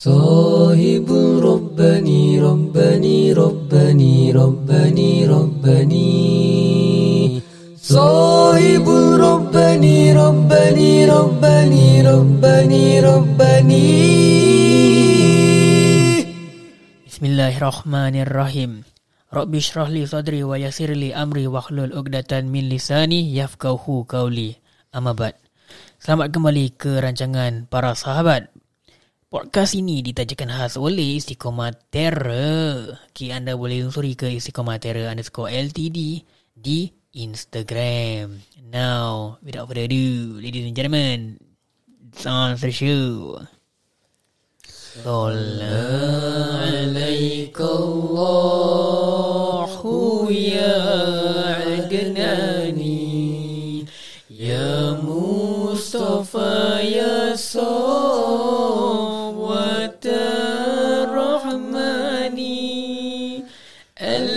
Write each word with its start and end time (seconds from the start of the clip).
صاحب 0.00 1.08
ربني 1.44 2.40
ربني 2.40 3.32
ربني 3.36 4.32
ربني 4.32 5.12
ربني 5.28 6.12
صاحب 7.76 8.86
ربني 9.20 9.98
ربني 10.16 10.92
ربني 11.04 11.86
ربني 12.00 12.84
ربني 13.00 13.88
Bismillahirrahmanirrahim. 17.04 18.88
Rabbi 19.28 19.60
shrah 19.60 19.92
li 19.92 20.08
sadri 20.08 20.40
wa 20.40 20.56
yassir 20.56 20.96
li 20.96 21.12
amri 21.12 21.44
wa 21.44 21.60
hlul 21.60 21.92
'uqdatan 21.92 22.48
min 22.48 22.72
lisani 22.72 23.36
yafqahu 23.36 24.08
qawli. 24.08 24.56
Amma 24.96 25.12
ba'd. 25.12 25.36
Selamat 26.00 26.32
kembali 26.32 26.72
ke 26.72 27.04
rancangan 27.04 27.68
para 27.68 27.92
sahabat. 27.92 28.48
Podcast 29.35 29.75
ini 29.75 29.99
ditajakan 29.99 30.47
khas 30.47 30.79
oleh 30.79 31.19
Istiqomah 31.19 31.91
Terror. 31.91 32.95
Okay, 33.11 33.35
anda 33.35 33.51
boleh 33.59 33.83
unsuri 33.83 34.15
ke 34.15 34.31
Istiqomah 34.31 34.79
Terror 34.79 35.11
underscore 35.11 35.51
LTD 35.51 36.23
di 36.55 36.87
Instagram. 37.19 38.39
Now, 38.71 39.35
without 39.43 39.67
further 39.67 39.91
ado, 39.91 40.39
ladies 40.39 40.63
and 40.63 40.71
gentlemen, 40.71 41.35
it's 42.07 42.23
on 42.23 42.55
the 42.55 42.71
show. 42.71 43.43
Alaika 45.03 46.55
Allahu 47.75 49.11
ya 50.31 51.04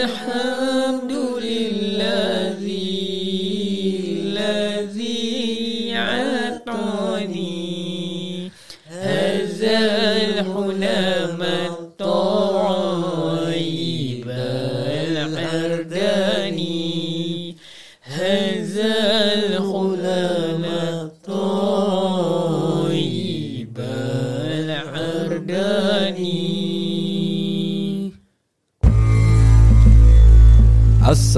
الحمد 0.01 0.58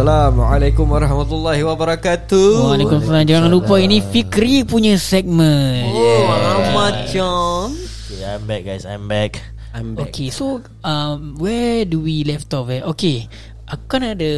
Assalamualaikum 0.00 0.88
warahmatullahi 0.96 1.60
wabarakatuh. 1.60 2.72
Waalaikumsalam. 2.72 3.20
Jangan 3.20 3.52
lupa 3.52 3.76
ini 3.76 4.00
Fikri 4.00 4.64
punya 4.64 4.96
segmen. 4.96 5.92
Oh, 5.92 6.24
macam 6.72 7.76
Okay, 8.08 8.24
I'm 8.24 8.48
back 8.48 8.64
guys, 8.64 8.88
I'm 8.88 9.12
back. 9.12 9.44
I'm 9.76 9.92
back. 9.92 10.08
Okay, 10.08 10.32
so 10.32 10.64
um, 10.88 11.36
where 11.36 11.84
do 11.84 12.00
we 12.00 12.24
left 12.24 12.48
off 12.56 12.72
eh? 12.72 12.80
Okay, 12.80 13.28
aku 13.68 14.00
kan 14.00 14.16
ada 14.16 14.32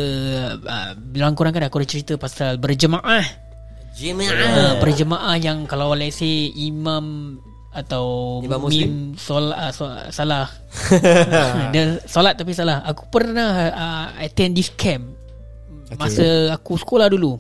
uh, 0.58 0.98
bilang 0.98 1.38
korang 1.38 1.54
kan 1.54 1.62
aku 1.62 1.78
ada 1.78 1.86
cerita 1.86 2.18
pasal 2.18 2.58
berjemaah. 2.58 3.22
Uh, 4.02 4.82
berjemaah 4.82 5.38
yang 5.38 5.70
kalau 5.70 5.94
let's 5.94 6.18
say 6.18 6.50
imam 6.58 7.38
atau 7.70 8.42
Imam 8.42 8.66
mim 8.66 9.14
sol, 9.14 9.54
uh, 9.54 9.70
sol, 9.70 9.94
salah. 10.10 10.50
Dia 11.70 12.02
solat 12.02 12.34
tapi 12.34 12.50
salah. 12.50 12.82
Aku 12.82 13.06
pernah 13.14 13.70
uh, 13.70 14.06
attend 14.18 14.58
this 14.58 14.66
camp 14.74 15.21
okay. 15.94 16.00
masa 16.00 16.26
aku 16.56 16.76
sekolah 16.80 17.12
dulu. 17.12 17.38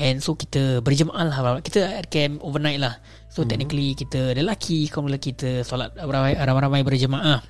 And 0.00 0.24
so 0.24 0.34
kita 0.34 0.80
berjemaah 0.80 1.28
lah. 1.28 1.60
Kita 1.60 2.00
at 2.00 2.08
camp 2.08 2.40
overnight 2.40 2.80
lah. 2.80 2.96
So 3.28 3.42
mm-hmm. 3.42 3.48
technically 3.48 3.88
kita 3.96 4.20
lelaki 4.36 4.88
Kaum 4.88 5.08
lelaki 5.08 5.32
kita 5.36 5.64
Solat 5.64 5.92
ramai- 5.96 6.36
ramai-ramai 6.36 6.82
berjemaah. 6.84 7.44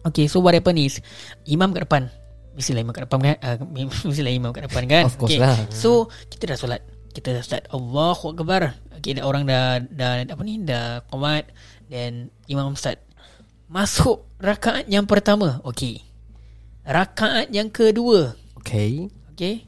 Okay 0.00 0.28
so 0.28 0.40
what 0.40 0.56
happen 0.56 0.80
is 0.80 1.00
Imam 1.48 1.72
kat 1.72 1.88
depan. 1.88 2.08
Mestilah 2.50 2.82
imam 2.82 2.92
kat 2.92 3.06
depan 3.06 3.20
kan? 3.22 3.36
Uh, 3.46 3.56
Mestilah 4.10 4.32
imam 4.32 4.50
kat 4.50 4.66
depan 4.68 4.84
kan? 4.90 5.04
Of 5.06 5.16
course 5.16 5.38
okay. 5.38 5.40
lah. 5.40 5.56
So 5.72 6.10
kita 6.28 6.52
dah 6.52 6.58
solat. 6.58 6.82
Kita 7.10 7.34
dah 7.34 7.42
start 7.42 7.66
Allahu 7.74 8.36
Akbar. 8.36 8.76
Okay 9.00 9.18
dah 9.18 9.24
orang 9.26 9.48
dah, 9.48 9.82
dah 9.82 10.22
Apa 10.28 10.42
ni 10.44 10.62
Dah 10.62 11.00
qamat 11.08 11.48
Then 11.88 12.30
Imam 12.46 12.76
start 12.78 13.02
Masuk 13.66 14.26
rakaat 14.38 14.86
yang 14.90 15.06
pertama. 15.06 15.62
Okay. 15.62 16.02
Rakaat 16.86 17.50
yang 17.54 17.70
kedua. 17.70 18.34
Okay 18.60 19.19
Okay 19.40 19.64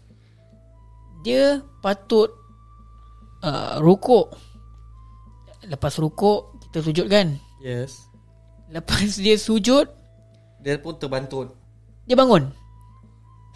Dia 1.25 1.65
patut 1.81 2.29
uh, 3.41 3.81
Rukuk. 3.81 4.37
Lepas 5.65 5.97
rukuk 5.97 6.61
Kita 6.69 6.85
sujud 6.85 7.09
kan? 7.09 7.41
Yes. 7.65 8.05
Lepas 8.69 9.17
dia 9.17 9.41
sujud 9.41 9.89
Dia 10.61 10.77
pun 10.77 10.93
terbantun. 11.01 11.49
Dia 12.05 12.21
bangun. 12.21 12.53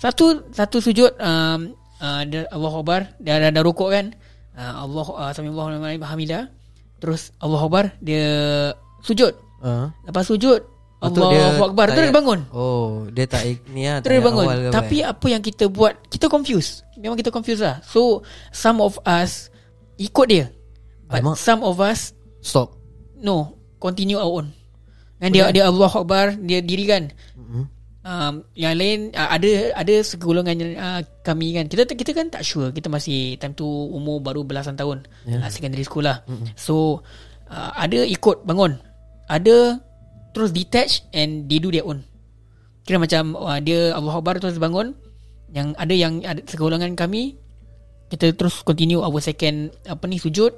Satu 0.00 0.41
Satu 0.56 0.81
sujud 0.81 1.12
um, 1.21 1.76
uh, 2.00 2.22
Allah 2.49 2.72
Akbar 2.81 3.12
Dia 3.21 3.37
dah, 3.37 3.53
dah 3.53 3.60
rukuk 3.60 3.93
kan? 3.93 4.16
Uh, 4.56 4.88
Allah 4.88 5.06
uh, 5.12 5.31
Sami 5.37 5.53
Allah 5.53 6.00
Hamidah 6.00 6.49
Terus 6.97 7.28
Allah 7.44 7.60
Akbar 7.60 7.93
Dia 8.00 8.25
Sujud. 9.05 9.37
Uh. 9.60 9.93
Lepas 10.09 10.32
sujud 10.32 10.65
Allah 10.97 11.29
dia 11.29 11.45
Akbar. 11.61 11.87
Terus 11.93 12.09
bangun. 12.09 12.41
Oh 12.57 13.05
Dia 13.12 13.29
tak 13.29 13.45
ni 13.69 13.84
lah 13.84 14.01
Terus 14.01 14.21
bangun. 14.25 14.47
awal 14.49 14.73
Tapi 14.73 15.05
apa 15.05 15.27
yang 15.29 15.45
kita 15.45 15.69
buat 15.69 15.93
Kita 16.09 16.33
confused. 16.33 16.89
Memang 16.97 17.21
kita 17.21 17.29
confused 17.29 17.61
lah. 17.61 17.84
So 17.84 18.25
Some 18.49 18.81
of 18.81 18.97
us 19.05 19.53
Ikut 20.01 20.27
dia. 20.29 20.49
But 21.09 21.21
Alamak. 21.21 21.37
some 21.37 21.61
of 21.61 21.77
us 21.85 22.17
Stop. 22.41 22.81
No 23.21 23.61
Continue 23.77 24.17
our 24.17 24.41
own. 24.41 24.56
Dan 25.21 25.37
dia 25.37 25.53
dia 25.53 25.69
Allah 25.69 25.93
Akbar 25.93 26.33
Dia 26.41 26.65
dirikan 26.65 27.12
mm-hmm. 27.37 27.65
um, 28.05 28.35
Yang 28.56 28.75
lain 28.81 28.99
uh, 29.12 29.29
Ada 29.37 29.77
Ada 29.77 29.95
segolongan 30.01 30.56
uh, 30.81 31.01
Kami 31.21 31.61
kan? 31.61 31.69
Kita 31.69 31.93
kita 31.93 32.17
kan 32.17 32.33
tak 32.33 32.41
sure. 32.41 32.73
Kita 32.73 32.89
masih 32.89 33.37
Time 33.37 33.53
tu 33.53 33.69
umur 33.69 34.25
baru 34.25 34.49
belasan 34.49 34.81
tahun. 34.81 35.05
Ya. 35.29 35.37
yeah. 35.37 35.45
uh, 35.45 35.51
Secondary 35.53 35.85
school 35.85 36.09
lah. 36.09 36.25
Mm-hmm. 36.25 36.56
So 36.56 37.05
uh, 37.53 37.71
Ada 37.77 38.09
ikut 38.09 38.49
bangun. 38.49 38.81
Ada 39.29 39.77
Terus 40.37 40.53
detach 40.53 41.01
And 41.11 41.49
they 41.49 41.57
do 41.57 41.73
their 41.73 41.89
own. 41.89 42.05
Kira 42.85 43.01
macam 43.01 43.33
uh, 43.35 43.57
Dia 43.59 43.97
Allah 43.97 44.13
Akbar 44.13 44.37
terus 44.37 44.61
bangun. 44.61 44.93
Yang 45.49 45.69
ada 45.81 45.95
yang 45.97 46.21
ada 46.21 46.45
Segolongan 46.45 46.93
kami 46.93 47.41
Kita 48.07 48.37
terus 48.37 48.61
continue 48.61 49.01
Our 49.01 49.17
second 49.19 49.73
Apa 49.89 50.05
ni 50.05 50.21
sujud. 50.21 50.53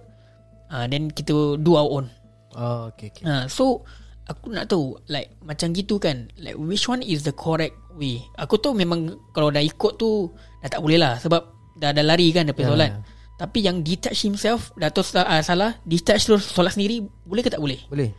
Uh, 0.66 0.84
Then 0.84 1.08
kita 1.08 1.56
do 1.56 1.78
our 1.78 1.86
own. 1.86 2.10
Oh 2.52 2.90
okay, 2.90 3.14
okay. 3.14 3.22
Ha, 3.22 3.46
so 3.46 3.86
aku 4.26 4.50
nak 4.50 4.66
tahu 4.66 4.98
like 5.06 5.30
macam 5.40 5.70
gitu 5.70 5.96
kan? 5.96 6.26
Like 6.36 6.58
which 6.58 6.84
one 6.84 7.00
is 7.00 7.22
the 7.22 7.30
correct 7.30 7.72
way? 7.94 8.18
Aku 8.34 8.58
tahu 8.58 8.74
memang 8.74 9.14
kalau 9.30 9.48
dah 9.48 9.62
ikut 9.62 9.94
tu 9.94 10.26
dah 10.60 10.68
tak 10.68 10.82
boleh 10.82 10.98
lah 10.98 11.16
sebab 11.22 11.38
dah 11.78 11.94
dah 11.94 12.02
lari 12.02 12.34
kan 12.34 12.44
daripada 12.44 12.66
Ya, 12.66 12.72
solat. 12.74 12.90
ya. 12.90 12.98
tapi 13.38 13.58
yang 13.62 13.86
detach 13.86 14.18
himself 14.26 14.74
dah 14.74 14.90
tahu 14.90 15.06
uh, 15.14 15.38
salah 15.40 15.78
detach 15.86 16.26
terus 16.26 16.50
solat 16.50 16.74
sendiri 16.74 17.04
boleh 17.22 17.40
ke 17.40 17.48
tak 17.48 17.62
boleh. 17.62 17.78
Boleh. 17.86 18.10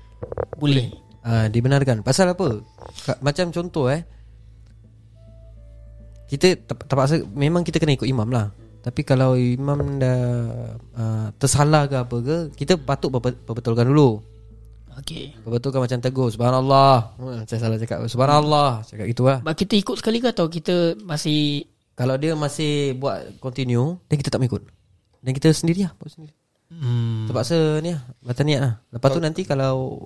Boleh, 0.56 0.88
uh, 1.24 1.48
Dibenarkan. 1.48 2.02
Pasal 2.02 2.32
apa? 2.32 2.62
Macam 3.20 3.52
contoh 3.52 3.88
eh. 3.90 4.04
Kita 6.30 6.54
ter- 6.54 6.86
terpaksa 6.86 7.26
Memang 7.34 7.66
kita 7.66 7.82
kena 7.82 7.98
ikut 7.98 8.06
imam 8.06 8.30
lah. 8.30 8.54
Tapi 8.80 9.02
kalau 9.04 9.36
imam 9.36 10.00
dah 10.00 10.22
uh, 10.96 11.28
Tersalah 11.36 11.90
ke 11.90 11.96
apa 12.00 12.16
ke 12.24 12.38
Kita 12.56 12.80
patut 12.80 13.12
perbe- 13.12 13.36
perbetulkan 13.44 13.90
dulu. 13.90 14.24
Okay 15.04 15.36
Perbetulkan 15.44 15.84
macam 15.84 16.00
tegur 16.00 16.30
Subhanallah. 16.32 17.16
Hmm, 17.18 17.44
Saya 17.44 17.60
salah 17.68 17.78
cakap 17.80 18.06
Subhanallah. 18.08 18.84
Cakap 18.88 19.06
gitu 19.10 19.28
lah 19.28 19.40
But 19.44 19.60
kita 19.60 19.76
ikut 19.76 20.00
sekali 20.00 20.24
ke 20.24 20.32
atau 20.32 20.48
kita 20.48 20.96
masih 21.04 21.68
Kalau 21.96 22.16
dia 22.16 22.36
masih 22.36 22.96
buat 22.96 23.36
continue 23.44 24.00
Dan 24.08 24.16
kita 24.16 24.32
tak 24.32 24.40
mengikut. 24.40 24.64
Dan 25.20 25.36
kita 25.36 25.52
sendiri 25.52 25.84
lah 25.84 25.92
Buat 26.00 26.16
sendiri 26.16 26.39
Hmm. 26.70 27.26
Terpaksa 27.26 27.82
ni 27.82 27.98
lah 27.98 28.06
Batal 28.22 28.46
niat 28.46 28.62
lah. 28.62 28.74
Lepas 28.94 29.10
tu 29.10 29.18
nanti 29.18 29.42
kalau 29.42 29.98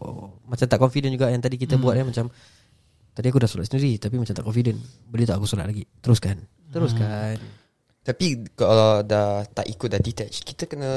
Macam 0.48 0.64
tak 0.64 0.80
confident 0.80 1.12
juga 1.12 1.28
Yang 1.28 1.44
tadi 1.44 1.56
kita 1.60 1.76
buat 1.76 2.00
eh 2.00 2.08
Macam 2.08 2.32
Tadi 3.14 3.28
aku 3.28 3.40
dah 3.44 3.50
solat 3.52 3.68
sendiri 3.68 4.00
Tapi 4.00 4.16
macam 4.16 4.32
tak 4.32 4.48
confident. 4.48 4.80
Boleh 5.12 5.28
tak 5.28 5.38
aku 5.38 5.46
solat 5.46 5.68
lagi? 5.68 5.84
Teruskan. 6.00 6.40
Teruskan. 6.72 7.36
Tapi 8.04 8.26
kalau 8.56 9.04
dah 9.04 9.44
tak 9.48 9.68
ikut 9.68 9.88
dah 9.92 10.00
detach 10.00 10.44
Kita 10.44 10.64
kena 10.68 10.92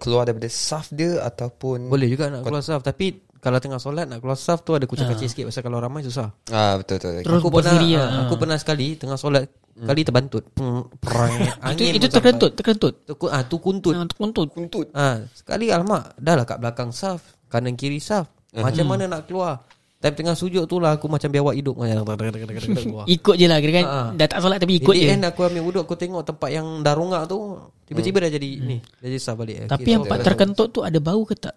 keluar 0.00 0.24
daripada 0.24 0.48
saf 0.48 0.88
dia 0.88 1.20
Ataupun 1.20 1.92
Boleh 1.92 2.08
juga 2.08 2.32
nak 2.32 2.44
keluar 2.44 2.64
saf 2.64 2.80
Tapi 2.80 3.29
Kalau 3.40 3.56
tengah 3.56 3.76
solat 3.76 4.04
Nak 4.04 4.20
keluar 4.20 4.36
saf 4.36 4.60
tu 4.60 4.72
Ada 4.72 4.84
kucing 4.84 5.08
kacir 5.08 5.26
sikit 5.26 5.48
Pasal 5.48 5.64
kalau 5.64 5.80
ramai 5.80 6.00
susah 6.00 6.28
Ah 6.48 6.76
betul 6.76 7.00
betul. 7.00 7.24
Terus 7.24 7.40
Aku 7.40 7.48
pernah 7.48 7.72
sendiri 7.72 7.88
ah, 7.90 7.98
lah. 7.98 8.08
Aku 8.22 8.34
pernah 8.36 8.58
sekali 8.60 8.86
Tengah 8.94 9.16
solat 9.16 9.44
Kali 9.80 10.00
terbantut 10.04 10.44
Peng- 10.52 10.86
Perang 11.00 11.32
Itu 11.40 11.56
Angin 11.64 11.96
itu 11.96 12.04
pun 12.04 12.12
terkentut, 12.12 12.52
terkentut. 12.52 12.94
Tu, 13.00 13.14
ah, 13.26 13.42
tu 13.42 13.56
kuntut 13.56 13.96
Ah, 13.96 14.04
terkentut. 14.04 14.48
Kuntut. 14.52 14.86
Ah, 14.92 15.24
sekali 15.32 15.72
alamak 15.72 16.12
dah 16.20 16.36
lah 16.36 16.44
kat 16.44 16.60
belakang 16.60 16.92
saf, 16.92 17.40
kanan 17.48 17.80
kiri 17.80 17.96
saf. 17.96 18.28
Macam 18.52 18.84
mana 18.84 19.08
nak 19.08 19.24
keluar? 19.24 19.64
Tapi 19.96 20.16
tengah 20.16 20.32
sujud 20.32 20.64
tu 20.64 20.76
lah 20.76 20.96
aku 20.96 21.08
macam 21.08 21.28
biawak 21.28 21.56
hidup 21.56 21.76
macam 21.76 22.04
keluar. 22.84 23.04
Ikut 23.06 23.34
je 23.36 23.46
lah 23.46 23.56
kira 23.60 23.72
kan. 23.72 23.84
Ah, 23.84 23.94
ah. 23.94 24.08
Dah 24.12 24.26
tak 24.26 24.38
solat 24.40 24.58
tapi 24.58 24.80
ikut 24.80 24.92
je. 24.92 25.08
end 25.08 25.24
aku 25.24 25.40
ambil 25.44 25.62
wuduk 25.62 25.82
aku 25.84 25.96
tengok 25.96 26.22
tempat 26.24 26.50
yang 26.50 26.66
dah 26.80 26.92
rongak 26.92 27.22
tu 27.24 27.36
tiba-tiba 27.84 28.16
dah 28.20 28.30
jadi 28.32 28.50
ni, 28.60 28.76
dah 28.80 29.06
jadi 29.06 29.20
saf 29.20 29.36
balik. 29.36 29.64
Tapi 29.64 29.80
Okay, 29.80 29.92
yang 29.92 30.04
part 30.04 30.20
terkentut 30.20 30.68
tu 30.72 30.80
ada 30.80 30.98
bau 30.98 31.24
ke 31.24 31.36
tak? 31.36 31.56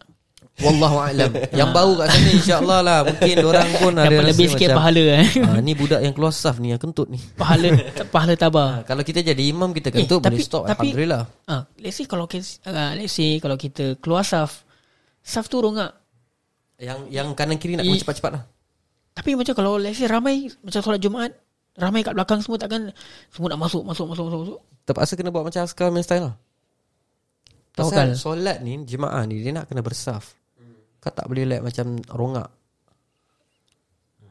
Wallahu 0.54 1.02
alam. 1.02 1.34
yang 1.50 1.74
bau 1.74 1.98
kat 1.98 2.08
sana 2.08 2.30
insya-Allah 2.32 2.80
lah 2.80 2.98
mungkin 3.04 3.36
orang 3.42 3.70
pun 3.74 3.94
ada 3.96 4.06
Dapat 4.06 4.26
lebih 4.30 4.48
sikit 4.48 4.70
macam, 4.70 4.78
pahala 4.80 5.04
eh. 5.18 5.26
Ah, 5.42 5.58
ni 5.60 5.74
budak 5.74 6.00
yang 6.00 6.14
keluar 6.14 6.30
saf 6.30 6.62
ni 6.62 6.70
yang 6.70 6.78
kentut 6.78 7.10
ni. 7.10 7.18
Pahala 7.18 7.74
pahala 8.08 8.34
tabah. 8.36 8.70
Ah, 8.70 8.78
kalau 8.84 9.02
kita 9.02 9.20
jadi 9.20 9.44
imam 9.44 9.72
kita 9.72 9.90
kentut 9.90 10.22
Eh, 10.22 10.24
boleh 10.24 10.38
tapi- 10.38 10.46
stop 10.46 10.64
tapi- 10.64 10.94
alhamdulillah. 10.94 11.24
Ah, 11.46 11.66
let's 11.76 11.98
say 11.98 12.06
kalau 12.06 12.26
kes- 12.26 12.62
ah, 12.64 12.94
let's 12.94 13.12
say 13.12 13.38
kalau 13.38 13.56
kita 13.56 13.98
keluar 13.98 14.22
saf, 14.22 14.62
saf 15.20 15.48
tu 15.48 15.58
rongak. 15.58 15.90
Yang 16.78 17.00
yang 17.10 17.28
kanan 17.34 17.58
kiri 17.58 17.74
nak 17.74 17.84
I- 17.84 17.98
cepat-cepat 17.98 18.32
lah. 18.32 18.44
Tapi 19.12 19.34
macam 19.34 19.54
kalau 19.54 19.78
let's 19.78 19.98
say 19.98 20.06
ramai 20.06 20.54
macam 20.60 20.80
solat 20.80 20.98
Jumaat, 20.98 21.34
ramai 21.76 22.02
kat 22.02 22.14
belakang 22.14 22.40
semua 22.40 22.58
takkan 22.58 22.94
semua 23.28 23.50
nak 23.50 23.62
masuk 23.64 23.82
masuk 23.82 24.06
masuk 24.06 24.26
masuk. 24.28 24.40
masuk. 24.44 24.60
Terpaksa 24.84 25.14
kena 25.16 25.30
buat 25.30 25.44
macam 25.44 25.64
askar 25.64 25.90
main 25.90 26.04
style 26.04 26.28
lah 26.28 26.36
Tawakal. 27.74 28.14
Pasal 28.14 28.20
solat 28.20 28.58
ni 28.60 28.78
Jemaah 28.84 29.24
ni 29.24 29.40
Dia 29.40 29.50
nak 29.52 29.66
kena 29.66 29.80
bersaf 29.80 30.36
Kau 31.04 31.12
tak 31.12 31.28
boleh 31.28 31.44
like 31.44 31.64
macam 31.64 32.00
Rongak 32.08 32.48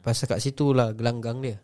Pasal 0.01 0.25
kat 0.25 0.41
situ 0.41 0.73
lah 0.73 0.89
Gelanggang 0.97 1.37
dia 1.45 1.61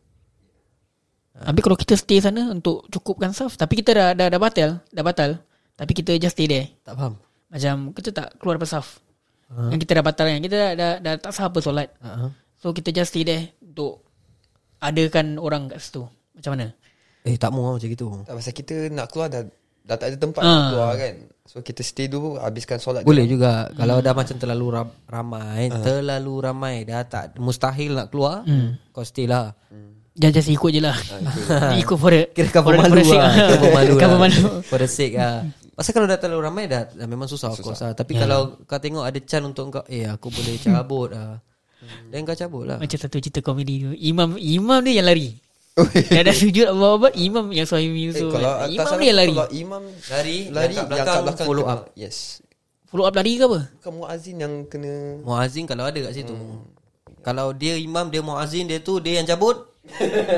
Habis 1.40 1.62
kalau 1.64 1.78
kita 1.80 1.96
stay 1.96 2.20
sana 2.20 2.52
untuk 2.52 2.84
cukupkan 2.92 3.32
saf, 3.32 3.56
tapi 3.56 3.80
kita 3.80 3.96
dah 3.96 4.08
dah, 4.12 4.28
dah 4.28 4.40
batal, 4.42 4.84
dah 4.92 5.04
batal. 5.08 5.40
Tapi 5.80 5.92
kita 5.96 6.20
just 6.20 6.36
stay 6.36 6.52
there. 6.52 6.68
Tak 6.84 7.00
faham 7.00 7.16
Macam 7.48 7.76
kita 7.96 8.10
tak 8.12 8.28
keluar 8.36 8.60
daripada 8.60 8.76
saf. 8.76 9.00
Yang 9.50 9.88
kita 9.88 9.92
dah 9.98 10.06
batal 10.06 10.26
kan. 10.28 10.42
Kita 10.44 10.56
dah, 10.60 10.72
dah, 10.76 10.92
dah 11.00 11.14
tak 11.16 11.32
sah 11.32 11.48
apa 11.48 11.60
solat. 11.64 11.90
uh-huh. 12.04 12.30
So 12.60 12.76
kita 12.76 12.92
just 12.92 13.16
stay 13.16 13.24
there 13.24 13.56
untuk 13.64 14.04
adakan 14.84 15.40
orang 15.40 15.72
kat 15.72 15.80
situ. 15.80 16.04
Macam 16.36 16.60
mana? 16.60 16.76
Eh 17.24 17.36
tak 17.40 17.52
mau 17.56 17.68
lah 17.68 17.74
macam 17.80 17.90
gitu 17.92 18.06
Tak 18.24 18.36
pasal 18.36 18.54
kita 18.56 18.76
nak 18.92 19.08
keluar 19.12 19.28
dah 19.28 19.44
dah 19.90 19.98
tak 19.98 20.08
ada 20.08 20.18
tempat 20.20 20.40
Ah. 20.40 20.48
nak 20.48 20.64
keluar 20.70 20.92
kan. 20.96 21.16
So 21.44 21.60
kita 21.60 21.82
stay 21.82 22.06
dulu 22.06 22.38
habiskan 22.38 22.78
solat 22.78 23.02
Boleh 23.02 23.26
dulu. 23.26 23.42
juga 23.42 23.74
Kalau 23.74 23.98
dah 23.98 24.14
macam 24.14 24.38
terlalu 24.38 24.66
ram, 24.70 24.86
ramai 25.04 25.74
Terlalu 25.74 26.34
ramai 26.40 26.76
Dah 26.86 27.02
tak 27.02 27.42
Mustahil 27.42 27.90
nak 27.92 28.14
keluar 28.14 28.46
Kau 28.88 29.02
stay 29.02 29.26
lah 29.26 29.50
Jangan 30.14 30.34
just 30.36 30.46
ikut 30.48 30.70
je 30.70 30.78
lah. 30.78 30.94
ikut 31.74 31.98
for 31.98 32.14
the 32.14 32.30
Kira 32.30 32.54
cover 32.54 32.78
for 32.78 32.86
malu 32.86 33.02
lah 33.10 33.34
Cover 33.50 33.70
malu 33.72 33.90
lah 33.90 33.98
Cover 33.98 34.20
malu. 34.20 34.62
For 34.62 34.78
the 34.78 34.86
sake 34.86 35.18
lah 35.18 35.42
Pasal 35.74 35.90
kalau 35.90 36.06
dah 36.06 36.20
terlalu 36.20 36.42
ramai 36.44 36.64
dah, 36.68 36.86
dah 36.86 37.08
memang 37.08 37.26
susah, 37.26 37.50
susah. 37.50 37.56
Of 37.56 37.66
course 37.66 37.82
lah. 37.82 37.92
Tapi 37.96 38.14
kalau 38.14 38.40
kau 38.62 38.78
tengok 38.78 39.02
ada 39.02 39.18
chance 39.18 39.42
untuk 39.42 39.74
kau 39.74 39.84
Eh 39.90 40.06
aku 40.06 40.30
boleh 40.30 40.54
cabut 40.62 41.10
lah 41.10 41.42
Dan 42.06 42.30
kau 42.30 42.38
cabut 42.38 42.70
lah 42.70 42.78
Macam 42.78 42.94
satu 42.96 43.18
cerita 43.18 43.42
komedi 43.42 43.82
tu. 43.82 43.92
Imam 43.98 44.38
imam 44.38 44.86
dia 44.86 45.02
yang 45.02 45.10
lari. 45.10 45.34
Dah 45.78 46.22
dah 46.26 46.36
sujud 46.36 46.66
apa-apa 46.68 47.08
Imam 47.16 47.46
yang 47.56 47.64
suami 47.64 48.10
Eh, 48.10 48.12
so, 48.12 48.28
kalau 48.34 48.52
atas 48.58 48.74
Imam 48.74 48.86
sana 48.90 49.00
dia 49.00 49.08
yang 49.08 49.18
lari. 49.18 49.32
Kalau 49.32 49.50
imam 49.54 49.84
Lari, 50.10 50.38
lari 50.52 50.74
yang 50.76 50.88
kat 50.90 50.98
yang 50.98 51.06
kat 51.06 51.06
belakang 51.06 51.24
belakang 51.24 51.48
follow 51.48 51.66
up. 51.70 51.80
Yes. 51.96 52.18
Follow 52.90 53.06
up 53.06 53.14
lari 53.16 53.38
ke 53.38 53.46
apa? 53.46 53.60
Bukan 53.80 53.92
muazin 54.02 54.36
yang 54.42 54.54
kena 54.66 55.22
Muazzin 55.22 55.64
kalau 55.70 55.86
ada 55.86 56.00
kat 56.10 56.14
situ. 56.18 56.34
Kalau 57.22 57.52
dia 57.54 57.76
imam 57.78 58.08
Dia 58.08 58.24
muazzin 58.24 58.66
Dia 58.66 58.80
tu 58.80 58.98
Dia 59.04 59.20
yang 59.22 59.28
cabut. 59.28 59.60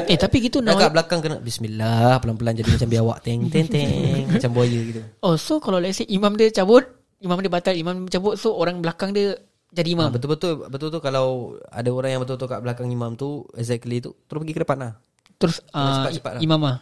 Eh 0.09 0.17
tapi 0.17 0.41
gitu 0.41 0.57
Dah 0.59 0.73
now 0.73 0.81
kat 0.81 0.91
belakang 0.91 1.19
kena 1.21 1.37
Bismillah 1.37 2.17
Pelan-pelan 2.19 2.57
jadi 2.57 2.69
macam 2.73 2.89
biawak 2.89 3.17
Teng 3.21 3.41
teng 3.53 3.67
teng 3.69 4.25
Macam 4.33 4.49
buaya 4.51 4.79
gitu. 4.81 5.01
Oh 5.21 5.37
so 5.37 5.61
kalau 5.61 5.77
let's 5.77 6.01
say 6.01 6.07
Imam 6.09 6.33
dia 6.33 6.49
cabut 6.49 6.81
Imam 7.21 7.37
dia 7.37 7.51
batal 7.53 7.77
Imam 7.77 8.09
cabut 8.09 8.33
So 8.35 8.57
orang 8.57 8.81
belakang 8.81 9.13
dia 9.13 9.37
Jadi 9.69 9.93
imam? 9.93 10.09
Ha, 10.09 10.13
Betul-betul 10.17 10.65
Betul-betul 10.71 11.01
kalau 11.05 11.53
Ada 11.69 11.89
orang 11.93 12.09
yang 12.17 12.21
betul-betul 12.25 12.49
kat 12.49 12.59
belakang 12.65 12.89
imam 12.89 13.13
tu 13.13 13.45
Exactly 13.53 14.01
tu 14.01 14.17
Terus 14.25 14.39
pergi 14.41 14.55
ke 14.57 14.61
depan 14.65 14.77
lah 14.81 14.93
Terus 15.41 15.57
uh, 15.73 16.05
cepat-cepat 16.05 16.31
lah. 16.38 16.41
Imam 16.45 16.61
lah 16.61 16.77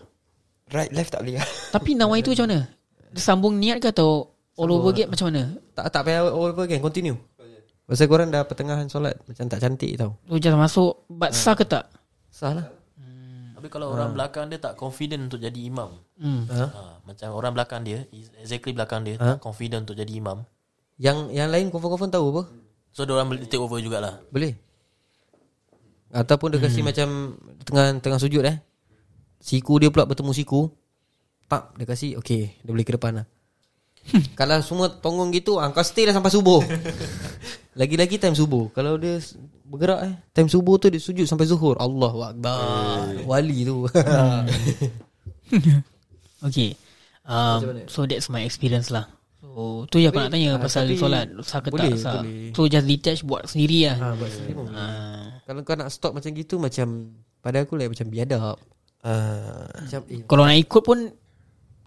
right 0.69 0.91
left 0.93 1.13
tak 1.13 1.25
boleh. 1.25 1.41
Tapi 1.73 1.97
nawai 1.97 2.21
tu 2.21 2.31
macam 2.33 2.45
mana 2.45 2.59
Dia 3.09 3.21
sambung 3.21 3.57
niat 3.57 3.81
ke 3.81 3.89
atau 3.89 4.29
All 4.59 4.69
over 4.69 4.91
again 4.91 5.07
macam 5.09 5.31
mana 5.31 5.55
Tak 5.73 5.87
tak 5.89 6.01
payah 6.05 6.29
all 6.29 6.51
over 6.51 6.67
again 6.67 6.83
Continue 6.83 7.17
Pasal 7.89 8.05
korang 8.05 8.29
dah 8.29 8.45
pertengahan 8.45 8.85
solat 8.85 9.17
Macam 9.25 9.49
tak 9.49 9.65
cantik 9.65 9.97
tau 9.97 10.13
So 10.29 10.37
just 10.37 10.53
masuk 10.53 11.09
But 11.09 11.33
sah 11.33 11.57
ke 11.57 11.65
tak 11.65 11.89
Sah 12.29 12.53
lah 12.53 12.67
Tapi 13.57 13.67
kalau 13.71 13.91
orang 13.95 14.13
belakang 14.13 14.45
dia 14.51 14.61
tak 14.61 14.79
confident 14.79 15.27
untuk 15.27 15.41
jadi 15.41 15.59
imam. 15.67 15.91
hmm. 16.15 16.47
Ha, 16.47 17.03
macam 17.03 17.27
orang 17.35 17.51
belakang 17.51 17.83
dia, 17.83 18.07
exactly 18.39 18.71
belakang 18.71 19.03
dia 19.03 19.19
Ha? 19.19 19.35
tak 19.35 19.43
confident 19.43 19.83
untuk 19.83 19.99
jadi 19.99 20.15
imam. 20.15 20.47
Yang 20.95 21.35
yang 21.35 21.51
lain 21.51 21.67
confirm-confirm 21.67 22.07
tahu 22.07 22.25
apa 22.39 22.43
So 22.95 23.03
dia 23.03 23.19
orang 23.19 23.27
boleh 23.35 23.43
take 23.51 23.59
over 23.59 23.83
jugalah. 23.83 24.23
Boleh 24.31 24.55
Ataupun 26.09 26.55
dia 26.55 26.59
kasi 26.61 26.81
macam 26.81 27.37
Tengah 27.61 28.01
tengah 28.01 28.19
sujud 28.21 28.41
eh. 28.45 28.57
Siku 29.39 29.77
dia 29.77 29.93
pula 29.93 30.09
bertemu 30.09 30.33
siku 30.33 30.69
Pak 31.45 31.77
Dia 31.77 31.85
kasi 31.85 32.17
Okay 32.17 32.59
Dia 32.61 32.71
boleh 32.73 32.85
ke 32.85 32.97
depan 32.97 33.23
lah. 33.23 33.27
Kalau 34.33 34.57
semua 34.65 34.89
tongong 34.89 35.29
gitu 35.29 35.61
ah, 35.61 35.69
Kau 35.69 35.85
stay 35.85 36.07
lah 36.07 36.15
sampai 36.15 36.33
subuh. 36.33 36.63
Lagi-lagi 37.79 38.17
time 38.17 38.33
subuh. 38.33 38.73
Kalau 38.73 38.97
dia 38.97 39.21
bergerak 39.69 39.99
eh 40.09 40.13
Time 40.33 40.49
subuh 40.49 40.81
tu 40.81 40.89
dia 40.89 40.97
sujud 40.97 41.29
sampai 41.29 41.45
zuhur. 41.45 41.77
Allahu 41.77 42.25
Akbar. 42.25 43.13
Wali 43.27 43.67
tu. 43.67 43.85
Okay. 46.39 46.71
Um, 47.27 47.83
So 47.91 48.07
that's 48.07 48.31
my 48.31 48.47
experience 48.47 48.87
lah. 48.87 49.11
So 49.43 49.83
tu 49.91 49.99
je 49.99 50.07
aku 50.07 50.23
nak 50.23 50.31
tanya 50.31 50.55
ah, 50.55 50.59
Pasal 50.63 50.87
solat. 50.95 51.27
Sah 51.43 51.59
ke 51.59 51.67
boleh, 51.67 51.91
tak 51.91 51.99
sah 51.99 52.23
boleh. 52.23 52.55
So 52.55 52.63
just 52.71 52.87
detach 52.87 53.27
Buat 53.27 53.51
sendiri 53.51 53.91
lah. 53.91 53.97
Ha, 53.99 54.05
buat 54.15 54.29
sendiri 54.31 54.53
pun 54.55 54.63
boleh. 54.71 54.79
Kalau 55.49 55.65
kau 55.65 55.73
nak 55.73 55.89
stop 55.89 56.13
macam 56.13 56.29
gitu 56.29 56.61
Macam 56.61 57.17
Pada 57.41 57.65
aku 57.65 57.73
like 57.73 57.89
macam 57.89 58.05
biadab 58.13 58.61
Ah, 59.01 59.65
Macam 59.65 60.05
eh 60.05 60.21
Kalau 60.29 60.45
nak 60.45 60.57
ikut 60.61 60.81
pun 60.85 61.09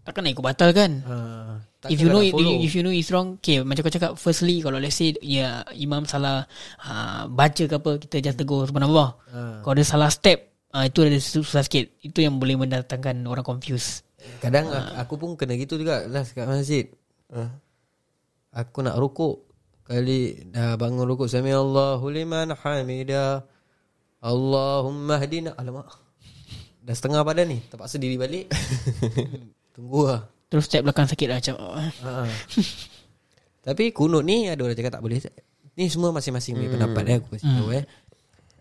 Takkan 0.03 0.27
nak 0.27 0.33
ikut 0.35 0.43
batal 0.43 0.71
kan 0.75 0.91
ah, 1.07 1.63
If 1.87 2.03
you 2.03 2.11
know 2.11 2.23
it, 2.23 2.35
if 2.35 2.75
you 2.75 2.83
know 2.83 2.95
it's 2.95 3.11
wrong, 3.11 3.43
okay 3.43 3.59
macam 3.67 3.83
kau 3.83 3.91
cakap 3.91 4.15
firstly 4.15 4.63
kalau 4.63 4.79
let's 4.79 4.95
say 4.95 5.11
ya 5.19 5.67
imam 5.75 6.07
salah 6.07 6.47
uh, 6.79 7.27
baca 7.27 7.67
ke 7.67 7.75
apa 7.75 7.99
kita 7.99 8.23
just 8.23 8.39
tegur 8.39 8.71
subhanallah. 8.71 9.19
Ah. 9.35 9.59
Kalau 9.67 9.75
dia 9.75 9.83
salah 9.83 10.07
step 10.07 10.47
uh, 10.71 10.87
itu 10.87 11.03
ada 11.03 11.19
susah 11.19 11.67
sikit. 11.67 11.91
Itu 11.99 12.23
yang 12.23 12.39
boleh 12.39 12.55
mendatangkan 12.55 13.27
orang 13.27 13.43
confuse. 13.43 14.07
Kadang 14.39 14.71
aku, 14.71 14.95
aku 14.95 15.15
pun 15.19 15.31
kena 15.35 15.59
gitu 15.59 15.75
juga 15.79 16.07
Last 16.07 16.39
kat 16.39 16.47
masjid 16.47 16.87
ah. 17.35 17.51
Aku 18.55 18.87
nak 18.87 18.95
rukuk 18.95 19.51
Kali 19.83 20.47
dah 20.55 20.79
bangun 20.79 21.11
rukuk 21.11 21.27
Sami 21.27 21.51
Allahu 21.51 22.07
liman 22.07 22.55
hamidah 22.55 23.43
Allahumma 24.23 25.19
hadina 25.19 25.51
Alamak 25.59 25.91
Dah 26.83 26.95
setengah 26.95 27.27
badan 27.27 27.51
ni 27.51 27.59
Terpaksa 27.67 27.99
diri 27.99 28.15
balik 28.15 28.47
Tunggu 29.75 30.07
lah 30.07 30.23
Terus 30.47 30.71
step 30.71 30.87
belakang 30.87 31.11
sakit 31.11 31.27
lah 31.27 31.43
macam 31.43 31.55
oh, 31.59 31.75
ha. 31.75 32.27
Tapi 33.67 33.91
kunut 33.91 34.23
ni 34.23 34.47
Ada 34.47 34.63
orang 34.63 34.79
cakap 34.79 34.93
tak 34.95 35.03
boleh 35.03 35.19
Ni 35.75 35.91
semua 35.91 36.15
masing-masing 36.15 36.55
punya 36.55 36.71
pendapat 36.71 37.03
eh, 37.11 37.17
Aku 37.19 37.29
kasi 37.35 37.47
tahu 37.51 37.69
eh 37.75 37.85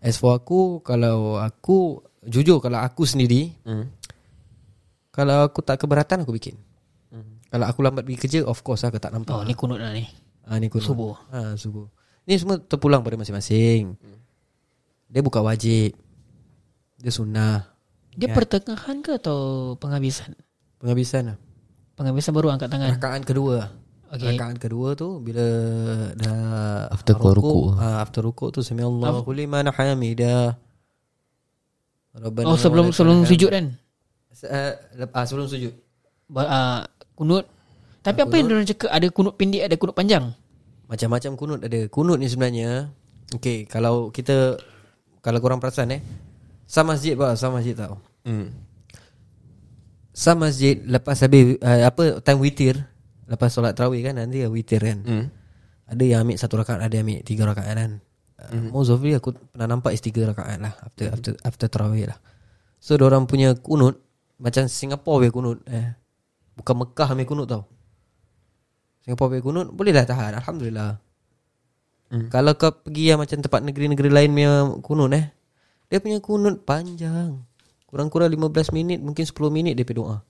As 0.02 0.18
for 0.18 0.34
aku 0.34 0.82
Kalau 0.82 1.38
aku 1.38 2.02
Jujur 2.26 2.58
kalau 2.58 2.82
aku 2.82 3.06
sendiri 3.06 3.54
Hmm. 3.62 3.86
Kalau 5.14 5.46
aku 5.46 5.62
tak 5.62 5.78
keberatan 5.78 6.26
Aku 6.26 6.34
bikin 6.34 6.58
Kalau 7.50 7.66
aku 7.70 7.86
lambat 7.86 8.02
pergi 8.02 8.18
kerja 8.18 8.38
Of 8.48 8.66
course 8.66 8.82
aku 8.82 8.98
tak 8.98 9.14
nampak 9.14 9.36
oh 9.36 9.44
ni 9.46 9.54
kunut 9.54 9.78
lah 9.78 9.92
ni. 9.94 10.08
Ah 10.46 10.58
ni 10.58 10.66
kunut. 10.66 10.88
Subuh. 10.88 11.14
Ah 11.30 11.54
subuh. 11.54 11.86
Ni 12.26 12.34
semua 12.38 12.58
terpulang 12.58 13.02
pada 13.02 13.14
masing-masing. 13.14 13.94
Dia 15.12 15.20
bukan 15.20 15.44
wajib. 15.44 15.92
Dia 16.96 17.12
sunnah. 17.12 17.68
Dia 18.16 18.32
Ya. 18.32 18.34
pertengahan 18.34 19.04
ke 19.04 19.20
atau 19.20 19.72
penghabisan? 19.76 20.32
Penghabisan 20.80 21.32
lah. 21.32 21.38
Penghabisan 21.92 22.32
baru 22.32 22.56
angkat 22.56 22.72
tangan. 22.72 22.96
Rakaat 22.96 23.22
kedua. 23.28 23.68
Okay. 24.12 24.36
Rakaat 24.36 24.56
kedua 24.60 24.92
tu 24.92 25.20
bila 25.24 25.44
dah 26.16 26.88
After 26.92 27.16
kau 27.16 27.32
rukuk. 27.32 27.80
Ah 27.80 28.04
after 28.04 28.20
rukuk 28.20 28.52
tu 28.52 28.60
sami 28.60 28.84
Allahu 28.84 29.32
liman 29.32 29.68
hamidah. 29.68 30.56
Rabbana 32.12 32.44
Oh 32.52 32.60
sebelum 32.60 32.92
walakal 32.92 32.96
sebelum 32.96 33.18
hamd. 33.24 33.30
sujud 33.32 33.50
kan? 33.52 33.66
Se- 34.36 34.48
ah, 34.48 34.76
ah, 35.16 35.24
sebelum 35.24 35.48
sujud. 35.48 35.72
Uh, 36.32 36.80
kunut 37.12 37.44
Tapi 38.00 38.24
apa 38.24 38.34
yang 38.40 38.48
diorang 38.48 38.64
cakap 38.64 38.88
Ada 38.88 39.12
kunut 39.12 39.36
pendek 39.36 39.68
Ada 39.68 39.76
kunut 39.76 39.92
panjang 39.92 40.32
Macam-macam 40.88 41.30
kunut 41.36 41.60
ada. 41.60 41.80
Kunut 41.92 42.16
ni 42.16 42.24
sebenarnya 42.24 42.88
Okay 43.36 43.68
kalau 43.68 44.08
kita 44.08 44.56
Kalau 45.22 45.38
korang 45.38 45.62
perasan 45.62 45.94
eh. 45.94 46.02
Sam 46.66 46.90
masjid 46.90 47.14
bah 47.14 47.38
Sam 47.38 47.54
masjid 47.54 47.78
tau 47.78 47.96
Hmm. 48.22 48.54
Sam 50.14 50.38
masjid 50.38 50.78
Lepas 50.78 51.26
habis 51.26 51.58
uh, 51.58 51.90
Apa 51.90 52.22
Time 52.22 52.38
witir 52.38 52.86
Lepas 53.26 53.50
solat 53.50 53.74
tarawih 53.74 54.02
kan 54.06 54.14
Nanti 54.14 54.46
witir 54.46 54.78
kan. 54.78 55.02
Hmm. 55.02 55.26
Ada 55.90 56.02
yang 56.06 56.18
ambil 56.26 56.38
satu 56.38 56.54
rakaat 56.58 56.86
Ada 56.86 57.02
yang 57.02 57.06
ambil 57.10 57.20
tiga 57.26 57.42
rakaat 57.50 57.74
kan. 57.74 57.92
Uh, 58.38 58.70
Most 58.70 58.94
of 58.94 59.02
it 59.02 59.18
aku 59.18 59.34
pernah 59.50 59.66
nampak 59.74 59.94
is 59.94 60.02
tiga 60.02 60.30
rakaat 60.30 60.58
lah 60.62 60.74
After 60.86 61.06
after 61.10 61.32
after 61.42 61.66
tarawih 61.66 62.10
lah. 62.10 62.18
So 62.78 62.94
orang 62.94 63.26
punya 63.26 63.58
kunut 63.58 63.98
Macam 64.38 64.70
Singapore 64.70 65.26
punya 65.26 65.32
kunut 65.34 65.58
eh. 65.66 65.98
Bukan 66.58 66.74
Mekah 66.78 67.08
punya 67.10 67.26
kunut 67.26 67.46
tau. 67.50 67.62
Singapore 69.02 69.34
punya 69.34 69.42
kunut 69.42 69.66
Boleh 69.74 69.90
lah 69.90 70.06
tahan 70.06 70.38
Alhamdulillah 70.38 71.11
Hmm. 72.12 72.28
Kalau 72.28 72.52
kau 72.60 72.76
pergi 72.76 73.08
yang 73.08 73.24
macam 73.24 73.40
tempat 73.40 73.64
negeri-negeri 73.64 74.12
lain 74.12 74.30
punya 74.36 74.52
kunut 74.84 75.16
eh 75.16 75.32
Dia 75.88 75.96
punya 75.96 76.20
kunut 76.20 76.60
panjang 76.68 77.40
Kurang-kurang 77.88 78.28
15 78.28 78.76
minit 78.76 79.00
Mungkin 79.00 79.24
10 79.24 79.32
minit 79.48 79.72
dia 79.80 79.88
pergi 79.88 80.04
doa 80.04 80.20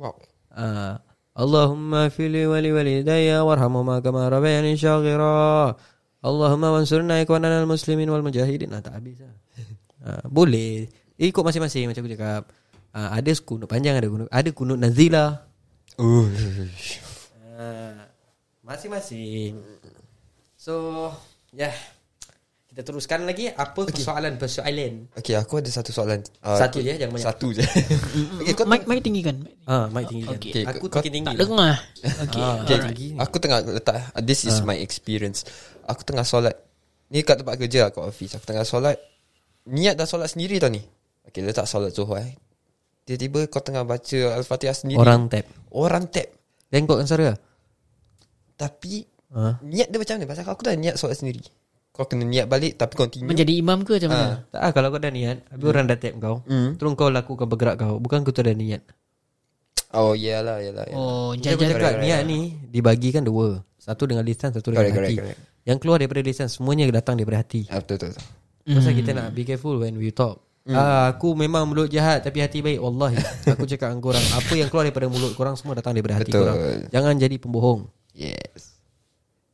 Wow. 0.00 0.16
Ah, 0.56 1.04
Allahumma 1.36 2.08
fili 2.08 2.48
wali 2.48 2.72
walidayya 2.72 3.44
warhamhuma 3.44 4.00
kama 4.00 4.32
rabbayani 4.32 4.72
syaghira. 4.72 5.76
Allahumma 6.24 6.72
wansurna 6.72 7.20
ikwanana 7.20 7.68
muslimin 7.68 8.08
wal 8.08 8.24
mujahidin. 8.24 8.72
Ah, 8.72 8.80
tak 8.80 8.96
habis 8.96 9.20
lah. 9.20 9.36
Ah, 10.00 10.24
boleh. 10.24 10.88
Ikut 11.20 11.44
masing-masing 11.44 11.84
macam 11.84 12.08
aku 12.08 12.16
cakap. 12.16 12.48
Ah, 12.96 13.20
ada 13.20 13.28
kunut 13.44 13.68
panjang 13.68 14.00
ada 14.00 14.08
kunut 14.08 14.28
ada 14.32 14.48
kunut 14.56 14.80
nazilah. 14.80 15.44
Uh. 16.00 16.24
Masing-masing. 18.64 19.60
So, 20.60 21.08
ya. 21.56 21.72
Yeah. 21.72 21.76
Kita 22.70 22.86
teruskan 22.86 23.26
lagi 23.26 23.48
apa 23.50 23.82
persoalan-persoalan. 23.82 25.16
Okay, 25.16 25.34
aku 25.34 25.58
ada 25.58 25.72
satu 25.72 25.90
soalan. 25.90 26.22
Uh, 26.38 26.54
Satu 26.54 26.78
je, 26.78 26.94
jangan 26.94 27.16
banyak. 27.18 27.26
Satu 27.26 27.46
je. 27.50 27.64
okay, 28.44 28.54
kau 28.54 28.62
Mic, 28.68 28.86
mic 28.86 29.02
tinggikan 29.02 29.42
Ah, 29.66 29.90
mic 29.90 30.06
tinggi 30.06 30.22
kan. 30.22 30.38
Okay, 30.38 30.62
Aku 30.68 30.86
kau- 30.86 31.02
tinggi 31.04 31.18
tinggi. 31.18 31.34
Tak 31.34 31.50
dengar 31.50 31.74
Okay 32.30 32.38
Ah, 32.38 32.54
Okay, 32.62 33.10
aku 33.18 33.36
tengah 33.42 33.58
letak 33.66 33.96
This 34.22 34.46
is 34.46 34.62
my 34.62 34.78
experience 34.78 35.42
Aku 35.90 36.06
tengah 36.06 36.22
solat 36.22 36.54
Ni 37.10 37.26
kat 37.26 37.42
tempat 37.42 37.58
kerja 37.58 37.90
Kat 37.90 38.06
office 38.06 38.38
Aku 38.38 38.46
tengah 38.46 38.62
solat 38.62 39.02
Niat 39.66 39.98
dah 39.98 40.06
solat 40.06 40.30
sendiri 40.30 40.62
tau 40.62 40.70
ni 40.70 40.78
Okay 41.26 41.42
letak 41.42 41.66
solat 41.66 41.90
zuhur 41.90 42.22
eh 42.22 42.38
Tiba-tiba 43.02 43.50
kau 43.50 43.66
tengah 43.66 43.82
baca 43.82 44.38
Al-Fatihah 44.38 44.78
sendiri 44.78 45.02
Orang 45.02 45.26
tap. 45.26 45.42
Orang 45.74 46.06
tap 46.06 46.30
kau 46.70 46.94
kan 46.94 47.06
suara? 47.10 47.34
Tapi 48.54 49.09
Ha? 49.30 49.62
Niat 49.62 49.88
dia 49.94 49.98
macam 49.98 50.14
mana? 50.18 50.26
Pasal 50.26 50.42
aku 50.46 50.62
dah 50.66 50.74
niat 50.74 50.98
solat 50.98 51.18
sendiri. 51.18 51.42
Kau 51.90 52.06
kena 52.06 52.22
niat 52.22 52.46
balik 52.46 52.78
Tapi 52.78 52.94
continue. 52.94 53.26
Menjadi 53.26 53.52
imam 53.58 53.82
ke 53.82 53.98
macam 53.98 54.10
mana? 54.14 54.46
Tak 54.50 54.60
ah, 54.62 54.70
kalau 54.70 54.88
kau 54.94 55.02
dah 55.02 55.10
niat 55.10 55.42
Habis 55.50 55.66
orang 55.66 55.84
dah 55.90 55.98
tap 55.98 56.14
kau 56.22 56.36
Hmm. 56.46 56.78
Terus 56.78 56.90
kau 56.94 57.10
lakukan 57.10 57.46
bergerak 57.50 57.76
kau. 57.82 57.98
Bukan 57.98 58.22
kau 58.22 58.30
tu 58.30 58.46
dah 58.46 58.54
niat. 58.54 58.82
Oh 59.90 60.14
iyalah 60.14 60.62
iyalah, 60.62 60.86
iyalah. 60.86 60.98
Oh 61.02 61.34
Macam 61.34 61.50
aku 61.50 61.62
cakap 61.66 61.94
niat 61.98 62.20
ni 62.26 62.54
Dibagikan 62.70 63.26
dua. 63.26 63.66
Satu 63.74 64.06
dengan 64.06 64.22
lisan 64.22 64.54
Satu 64.54 64.70
dengan 64.70 64.86
Correct, 64.86 64.94
hati. 64.94 65.14
correct, 65.18 65.18
correct. 65.34 65.40
Yang 65.66 65.78
keluar 65.82 65.96
daripada 65.98 66.20
lisan 66.22 66.46
Semuanya 66.46 66.86
datang 66.94 67.18
daripada 67.18 67.42
hati. 67.42 67.66
Ah, 67.68 67.82
Betul 67.82 67.98
betul, 67.98 68.10
betul. 68.14 68.26
Pasal 68.70 68.92
kita 68.94 69.10
nak 69.10 69.26
be 69.34 69.42
careful 69.42 69.74
When 69.82 69.98
we 69.98 70.14
talk. 70.14 70.46
Ah, 70.70 71.10
aku 71.10 71.34
memang 71.34 71.66
mulut 71.66 71.90
jahat 71.90 72.22
Tapi 72.22 72.38
hati 72.38 72.62
baik. 72.62 72.78
Wallahi 72.78 73.18
Aku 73.58 73.66
cakap 73.66 73.90
dengan 73.90 73.98
korang 73.98 74.22
Apa 74.30 74.52
yang 74.54 74.70
keluar 74.70 74.86
daripada 74.86 75.10
mulut 75.10 75.34
korang 75.34 75.58
Semua 75.58 75.74
datang 75.74 75.90
daripada 75.90 76.22
hati 76.22 76.30
Betul. 76.30 76.46
korang. 76.46 76.58
Jangan 76.94 77.14
jadi 77.18 77.34
pembohong. 77.42 77.90
Yes 78.14 78.69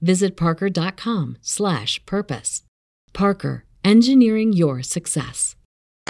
visit 0.00 0.36
parker.com/purpose. 0.36 2.62
Parker, 3.12 3.64
engineering 3.80 4.52
your 4.52 4.84
success. 4.84 5.56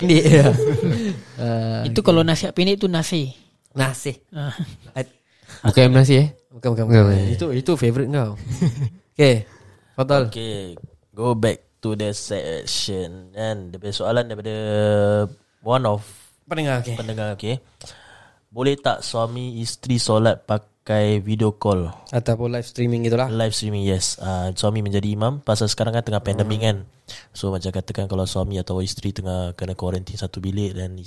Ini 0.03 0.19
ya. 0.21 0.51
Ah, 1.41 1.89
Itu 1.89 2.05
kalau 2.05 2.21
nasihat 2.21 2.53
pendek 2.53 2.77
tu 2.81 2.89
nasi 2.89 3.33
Nasi 3.73 4.21
Ah. 4.33 4.53
Bukan 5.65 5.89
nasi 5.93 6.15
eh 6.21 6.29
Bukan 6.53 6.77
bukan, 6.77 6.85
Bukan, 6.89 7.03
bukan. 7.07 7.17
bukan. 7.17 7.33
Itu 7.33 7.47
itu 7.57 7.73
favorite 7.81 8.11
kau 8.13 8.37
Okay 9.17 9.49
Fadal 9.97 10.29
Okay 10.29 10.77
Go 11.17 11.33
back 11.33 11.81
to 11.81 11.97
the 11.97 12.13
section 12.13 13.33
Dan 13.33 13.73
Dia 13.73 13.81
punya 13.81 13.95
soalan 13.97 14.29
daripada 14.29 14.55
One 15.65 15.85
of 15.89 16.05
Pendengar 16.45 16.85
okay. 16.85 16.97
pendengar 16.97 17.33
okay 17.33 17.57
Boleh 18.53 18.77
tak 18.77 19.01
suami 19.01 19.65
isteri 19.65 19.97
solat 19.97 20.45
pakai 20.45 20.76
video 21.19 21.51
call. 21.59 21.91
Ataupun 22.15 22.55
live 22.55 22.63
streaming 22.63 23.03
gitulah. 23.03 23.27
Live 23.27 23.59
streaming 23.59 23.83
yes. 23.83 24.23
Uh, 24.23 24.55
Suami 24.55 24.87
menjadi 24.87 25.11
imam 25.11 25.43
Pasal 25.43 25.67
sekarang 25.67 25.99
kan 25.99 26.07
tengah 26.07 26.23
pandemik 26.23 26.63
kan. 26.63 26.87
So 27.35 27.51
macam 27.51 27.75
katakan 27.75 28.07
Kalau 28.07 28.23
suami 28.27 28.59
atau 28.59 28.79
isteri 28.83 29.11
Tengah 29.15 29.55
kena 29.55 29.75
quarantine 29.79 30.19
satu 30.19 30.43
bilik 30.43 30.75
Dan 30.75 30.99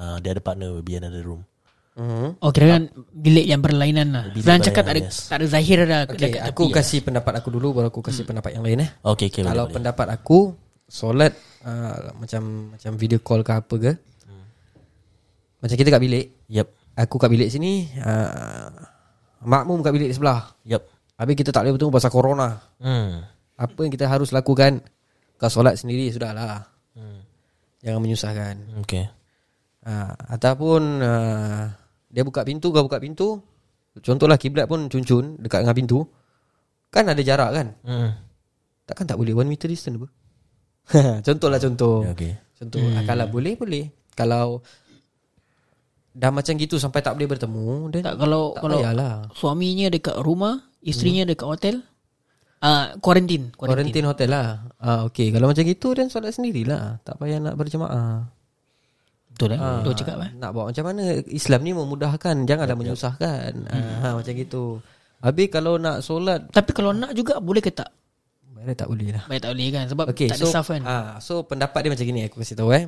uh, 0.00 0.16
Dia 0.20 0.32
ada 0.36 0.40
partner 0.44 0.72
Will 0.72 0.84
be 0.84 0.96
another 1.00 1.24
room. 1.24 1.44
Mm-hmm. 1.92 2.40
Oh 2.40 2.52
kira 2.52 2.76
kan 2.76 2.82
Bilik 3.12 3.44
yang 3.48 3.60
berlainan 3.60 4.12
lah. 4.12 4.24
Bilik 4.32 4.44
Jangan 4.48 4.60
cakap 4.64 4.82
tak 4.84 4.92
ada, 4.96 5.02
yes. 5.04 5.16
tak 5.28 5.36
ada 5.40 5.46
zahir 5.48 5.78
dah 5.84 6.00
Okay 6.08 6.16
dekat 6.28 6.40
aku 6.52 6.62
tepi. 6.68 6.76
kasih 6.76 6.98
pendapat 7.04 7.32
aku 7.40 7.48
dulu 7.52 7.68
Baru 7.76 7.88
aku 7.88 8.00
kasih 8.04 8.24
pendapat 8.28 8.56
yang 8.56 8.64
lain 8.64 8.84
eh. 8.84 8.90
Okay 9.00 9.32
okay 9.32 9.44
Kalau 9.44 9.52
boleh, 9.52 9.64
boleh. 9.68 9.76
pendapat 9.76 10.06
aku 10.08 10.38
Solat 10.88 11.32
uh, 11.64 12.16
Macam 12.16 12.72
Macam 12.76 12.90
video 13.00 13.20
call 13.20 13.40
ke 13.44 13.52
apa 13.52 13.74
ke 13.80 13.92
Macam 15.60 15.76
kita 15.76 15.88
kat 15.88 16.00
bilik. 16.04 16.26
Yep 16.52 16.68
Aku 17.00 17.16
kat 17.16 17.28
bilik 17.32 17.48
sini 17.48 17.88
uh, 18.00 18.92
Makmum 19.42 19.82
kat 19.82 19.92
bilik 19.94 20.10
sebelah. 20.14 20.54
Yep 20.66 20.82
Habis 21.18 21.34
kita 21.38 21.50
tak 21.54 21.62
boleh 21.62 21.78
bertemu 21.78 21.92
pasal 21.94 22.10
corona. 22.10 22.48
Hmm. 22.82 23.22
Apa 23.54 23.86
yang 23.86 23.92
kita 23.94 24.10
harus 24.10 24.34
lakukan? 24.34 24.82
Kau 25.38 25.50
solat 25.50 25.78
sendiri 25.78 26.10
sudahlah. 26.10 26.66
Hmm. 26.98 27.22
Jangan 27.82 28.00
menyusahkan. 28.02 28.54
Okay 28.86 29.06
uh, 29.86 30.12
Ataupun 30.30 30.82
uh, 31.02 31.66
Dia 32.12 32.22
buka 32.22 32.46
pintu 32.46 32.70
Kau 32.70 32.86
buka 32.86 32.98
pintu. 33.02 33.38
Contohlah 33.92 34.40
kiblat 34.40 34.64
pun 34.64 34.88
cun-cun 34.88 35.36
Dekat 35.36 35.62
dengan 35.62 35.76
pintu. 35.76 35.98
Kan 36.92 37.08
ada 37.08 37.20
jarak 37.20 37.50
kan? 37.54 37.66
Hmm. 37.84 38.10
Takkan 38.84 39.06
tak 39.08 39.16
boleh? 39.16 39.32
One 39.32 39.48
meter 39.48 39.68
distance 39.68 39.96
apa? 39.96 40.08
Contohlah 41.26 41.62
contoh. 41.62 42.04
Ya, 42.04 42.12
Okay 42.12 42.32
Contoh 42.58 42.82
hmm. 42.82 43.06
Kalau 43.08 43.26
boleh 43.32 43.54
boleh. 43.56 43.84
Kalau 44.12 44.60
Dah 46.12 46.28
macam 46.28 46.52
gitu 46.54 46.76
Sampai 46.76 47.00
tak 47.00 47.16
boleh 47.16 47.24
bertemu 47.26 47.88
then 47.88 48.04
Tak 48.04 48.16
kalau 48.16 48.52
tak 48.52 48.62
kalau 48.62 48.78
payahlah. 48.78 49.12
suaminya 49.32 49.88
dekat 49.88 50.20
rumah, 50.20 50.60
isterinya 50.80 51.24
dekat 51.24 51.48
hotel. 51.48 51.76
Ah, 52.60 52.94
quarantine, 52.96 53.50
Quarantine. 53.50 54.06
Hotel 54.06 54.30
lah. 54.30 54.70
Ah, 54.76 55.02
Okay. 55.04 55.28
Kalau 55.28 55.50
macam 55.50 55.64
gitu 55.64 55.92
Dan 55.92 56.06
solat 56.06 56.30
sendirilah. 56.30 57.02
Tak 57.02 57.16
payah 57.16 57.40
nak 57.40 57.56
berjemaah. 57.56 58.28
Betul 59.32 59.56
eh? 59.56 59.58
Ah, 59.58 59.80
Betul 59.80 59.94
cakap 59.96 60.16
eh? 60.20 60.30
Nak 60.36 60.50
buat 60.52 60.70
macam 60.70 60.84
mana? 60.86 61.02
Islam 61.26 61.60
ni 61.60 61.72
memudahkan. 61.72 62.36
Janganlah 62.44 62.76
menyusahkan. 62.76 63.52
Ah, 63.66 63.82
ha, 63.98 64.08
Macam 64.14 64.32
gitu. 64.32 64.78
Habis 65.18 65.48
kalau 65.48 65.74
nak 65.74 66.02
solat 66.02 66.46
Tapi 66.50 66.70
kalau 66.70 66.92
nak 66.92 67.14
juga 67.14 67.40
boleh 67.40 67.58
ke 67.58 67.72
tak? 67.72 67.88
Mana 68.52 68.76
tak 68.76 68.86
boleh 68.86 69.10
lah. 69.10 69.24
Baik 69.26 69.40
tak 69.40 69.50
boleh 69.50 69.68
kan? 69.72 69.84
Sebab 69.88 70.04
Okay 70.08 70.28
tak 70.28 70.38
so 70.38 70.46
ada 70.46 70.52
staff 70.52 70.66
kan. 70.68 70.82
ah, 70.84 71.06
So 71.18 71.42
pendapat 71.42 71.82
dia 71.82 71.90
macam 71.90 72.04
gini 72.04 72.20
Aku 72.26 72.38
kasih 72.38 72.54
tahu 72.54 72.70
eh. 72.70 72.86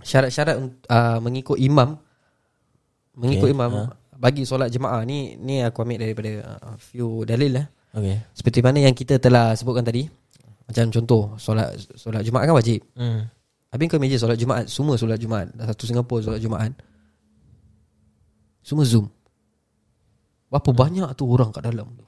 Syarat-syarat 0.00 0.56
uh, 0.86 1.18
Mengikut 1.18 1.58
imam 1.58 1.98
Mengikut 3.20 3.52
Okay, 3.52 3.56
imam 3.56 3.70
Bagi 4.16 4.42
solat 4.48 4.72
jemaah 4.72 5.04
ni 5.04 5.36
Ni 5.36 5.60
aku 5.60 5.84
ambil 5.84 6.00
daripada 6.00 6.56
uh, 6.64 6.76
Few 6.80 7.28
dalil 7.28 7.60
lah 7.60 7.66
Okay 7.92 8.16
Seperti 8.32 8.64
mana 8.64 8.80
yang 8.80 8.96
kita 8.96 9.20
telah 9.20 9.52
sebutkan 9.52 9.84
tadi 9.84 10.08
Macam 10.64 10.88
contoh 10.88 11.36
Solat 11.36 11.76
solat 11.94 12.24
Jumaat 12.24 12.48
kan 12.48 12.56
wajib 12.56 12.80
hmm. 12.96 13.20
Habis 13.70 13.86
kau 13.92 14.00
meja 14.00 14.16
solat 14.16 14.40
Jumaat 14.40 14.66
Semua 14.72 14.96
solat 14.96 15.20
Jumaat 15.20 15.52
Satu 15.52 15.84
Singapura 15.84 16.24
solat 16.24 16.40
Jumaat 16.40 16.72
Semua 18.64 18.88
Zoom 18.88 19.06
Berapa 20.50 20.72
banyak 20.72 21.12
tu 21.14 21.28
orang 21.28 21.52
kat 21.52 21.68
dalam 21.68 21.88
tu 21.94 22.06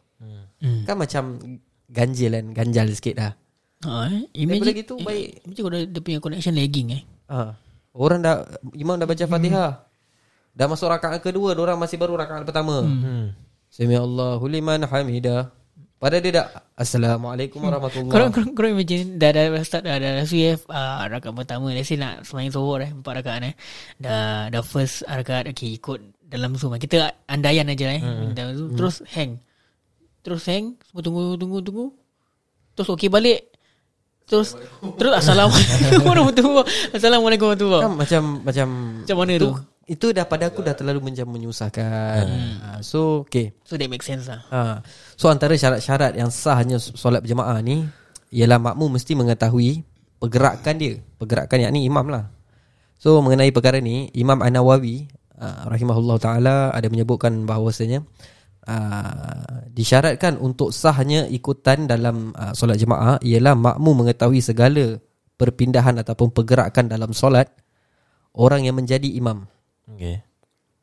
Hmm. 0.62 0.87
Kan 0.87 0.95
macam 0.95 1.42
Ganjil 1.90 2.38
kan 2.38 2.47
Ganjal 2.54 2.87
sikit 2.95 3.19
dah 3.19 3.33
Ha, 3.83 4.07
eh? 4.07 4.31
Daripada 4.31 4.71
Imagine, 4.71 4.78
gitu, 4.78 4.95
baik. 5.02 5.42
Imagine 5.42 5.64
kalau 5.66 5.78
dia 5.90 6.00
punya 6.07 6.19
connection 6.23 6.54
lagging 6.54 6.88
eh. 6.95 7.02
ha. 7.26 7.59
Orang 7.99 8.23
dah 8.23 8.47
Imam 8.78 8.95
dah 8.95 9.11
baca 9.11 9.26
fatihah 9.26 9.90
Dah 10.52 10.68
masuk 10.68 10.88
rakaat 10.92 11.25
kedua 11.25 11.56
Orang 11.56 11.80
masih 11.80 11.97
baru 11.97 12.16
rakaat 12.16 12.44
pertama. 12.44 12.85
Hmm. 12.85 13.32
Sami 13.73 13.97
Allahu 13.97 14.44
liman 14.44 14.85
hamidah. 14.85 15.49
Pada 16.02 16.18
dia 16.18 16.35
dah 16.35 16.47
Assalamualaikum 16.75 17.62
warahmatullahi 17.62 18.11
Korang, 18.11 18.35
korang, 18.35 18.50
korang 18.59 18.73
imagine 18.75 19.23
Dah 19.23 19.30
dah 19.30 19.54
start 19.62 19.87
Dah 19.87 20.02
dah 20.02 20.26
SUF 20.26 20.66
uh, 20.66 21.06
Rakaat 21.06 21.30
pertama 21.30 21.71
Let's 21.71 21.94
say 21.94 21.94
nak 21.94 22.26
Semayang 22.26 22.50
zuhur 22.50 22.82
eh 22.82 22.90
Empat 22.90 23.23
rakaat 23.23 23.47
eh. 23.47 23.54
Dah 24.02 24.50
Dah 24.50 24.66
first 24.66 25.06
rakaat 25.06 25.54
Okay 25.54 25.78
ikut 25.78 26.02
Dalam 26.26 26.59
Zoom 26.59 26.75
eh. 26.75 26.82
Kita 26.82 27.06
andaian 27.30 27.71
aja 27.71 27.87
eh. 27.87 28.02
Hmm. 28.02 28.35
Dalam 28.35 28.50
Zoom 28.59 28.75
Terus 28.75 29.06
hang. 29.14 29.38
Terus 30.26 30.42
hang 30.50 30.75
Semua 30.90 31.02
tunggu 31.06 31.23
tunggu 31.38 31.59
tunggu. 31.62 31.87
Terus 32.75 32.88
okay 32.99 33.06
balik. 33.06 33.54
Terus 34.26 34.59
Terus 34.99 35.12
Assalamualaikum 35.23 36.02
warahmatullahi 36.02 36.66
Assalamualaikum 36.99 37.47
warahmatullahi 37.47 37.82
Kan 37.87 37.94
macam 37.94 38.23
Macam 38.42 38.68
Macam 39.06 39.16
mana 39.23 39.32
tu 39.38 39.50
Itu 39.92 40.16
dah 40.16 40.25
pada 40.25 40.49
aku 40.49 40.64
dah 40.64 40.72
terlalu 40.72 41.12
macam 41.12 41.37
menyusahkan. 41.37 42.25
Hmm. 42.25 42.80
So 42.80 43.28
okay. 43.28 43.52
So 43.61 43.76
that 43.76 43.92
makes 43.92 44.08
sense 44.08 44.25
lah. 44.25 44.40
Ha. 44.49 44.80
So 45.20 45.28
antara 45.28 45.52
syarat-syarat 45.52 46.16
yang 46.16 46.32
sahnya 46.32 46.80
solat 46.80 47.20
berjemaah 47.20 47.61
ni 47.61 47.84
Ialah 48.32 48.56
makmum 48.56 48.96
mesti 48.96 49.12
mengetahui 49.12 49.84
Pergerakan 50.16 50.75
dia. 50.80 50.96
Pergerakan 51.20 51.68
yakni 51.68 51.84
imam 51.84 52.08
lah. 52.08 52.32
So 52.96 53.20
mengenai 53.20 53.52
perkara 53.52 53.84
ni 53.84 54.08
Imam 54.16 54.40
An-Nawawi 54.40 55.12
uh, 55.37 55.68
Rahimahullah 55.68 56.16
Ta'ala 56.22 56.56
Ada 56.72 56.88
menyebutkan 56.88 57.44
bahawasanya 57.44 58.00
uh, 58.64 59.66
Disyaratkan 59.68 60.40
untuk 60.40 60.72
sahnya 60.72 61.28
ikutan 61.28 61.84
dalam 61.84 62.32
uh, 62.32 62.56
solat 62.56 62.80
jemaah 62.80 63.20
Ialah 63.20 63.52
makmum 63.61 64.06
mengetahui 64.06 64.40
segala 64.40 64.96
Perpindahan 65.37 66.00
ataupun 66.00 66.32
pergerakan 66.32 66.88
dalam 66.88 67.12
solat 67.12 67.52
Orang 68.32 68.64
yang 68.64 68.78
menjadi 68.78 69.12
imam 69.12 69.44
Okay 69.90 70.22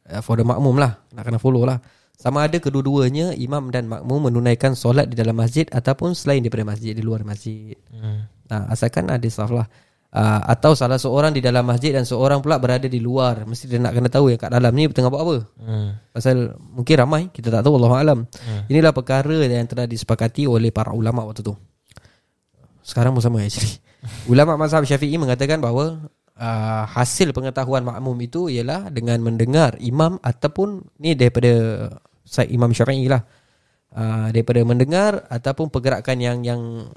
uh, 0.09 0.21
For 0.25 0.35
the 0.39 0.45
makmum 0.45 0.75
lah. 0.81 0.99
Nak 1.13 1.23
kena 1.23 1.39
follow 1.39 1.63
lah. 1.63 1.79
Sama 2.19 2.43
ada 2.43 2.59
kedua-duanya 2.59 3.31
Imam 3.39 3.71
dan 3.71 3.87
makmum 3.87 4.27
menunaikan 4.27 4.75
solat 4.75 5.07
di 5.07 5.15
dalam 5.15 5.39
masjid 5.39 5.63
Ataupun 5.71 6.11
selain 6.11 6.43
daripada 6.43 6.67
masjid 6.67 6.91
Di 6.91 6.99
luar 6.99 7.23
masjid. 7.23 7.79
Hmm. 7.95 8.27
Nah, 8.49 8.67
asalkan 8.67 9.07
ada 9.07 9.23
saf 9.31 9.53
lah. 9.53 9.69
Uh, 10.09 10.41
Atau 10.49 10.75
salah 10.75 10.99
seorang 10.99 11.31
di 11.31 11.39
dalam 11.39 11.63
masjid 11.63 11.95
Dan 11.95 12.03
seorang 12.03 12.43
pula 12.43 12.59
berada 12.59 12.91
di 12.91 12.99
luar. 12.99 13.47
Mesti 13.47 13.71
dia 13.71 13.79
nak 13.79 13.95
kena 13.95 14.11
tahu 14.11 14.35
yang 14.35 14.41
kat 14.41 14.51
dalam 14.51 14.73
ni 14.75 14.91
Tengah 14.91 15.07
buat 15.07 15.23
apa. 15.23 15.37
Hmm. 15.63 15.89
Pasal 16.11 16.59
mungkin 16.59 16.95
ramai 16.99 17.21
Kita 17.31 17.47
tak 17.47 17.63
tahu 17.63 17.79
Allah 17.79 17.93
Alam 18.03 18.19
hmm. 18.27 18.67
Inilah 18.67 18.91
perkara 18.91 19.47
yang 19.47 19.69
telah 19.69 19.87
disepakati 19.87 20.43
oleh 20.43 20.75
para 20.75 20.91
ulama 20.91 21.23
waktu 21.23 21.45
tu. 21.45 21.55
Sekarang 22.83 23.13
pun 23.13 23.21
sama 23.21 23.45
actually. 23.45 23.79
Ulama 24.31 24.55
mazhab 24.55 24.81
syafi'i 24.87 25.19
mengatakan 25.19 25.59
bahawa 25.59 26.09
uh, 26.39 26.87
Hasil 26.87 27.35
pengetahuan 27.35 27.83
makmum 27.83 28.15
itu 28.23 28.47
Ialah 28.47 28.87
dengan 28.89 29.19
mendengar 29.19 29.75
imam 29.83 30.17
Ataupun 30.23 30.81
ni 31.03 31.13
daripada 31.13 31.85
Side 32.23 32.49
imam 32.55 32.71
syafi'i 32.71 33.11
lah 33.11 33.21
uh, 33.93 34.31
Daripada 34.31 34.63
mendengar 34.63 35.27
Ataupun 35.27 35.67
pergerakan 35.67 36.17
yang 36.23 36.39
yang 36.41 36.87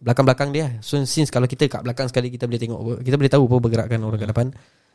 Belakang-belakang 0.00 0.50
dia 0.50 0.80
So 0.80 0.96
since 1.04 1.28
kalau 1.28 1.44
kita 1.44 1.68
kat 1.68 1.84
belakang 1.84 2.08
sekali 2.08 2.32
Kita 2.32 2.48
boleh 2.48 2.60
tengok 2.60 2.80
Kita 3.04 3.16
boleh 3.20 3.32
tahu 3.32 3.44
apa 3.46 3.56
pergerakan 3.60 4.00
orang 4.08 4.20
kat 4.24 4.30
depan 4.32 4.48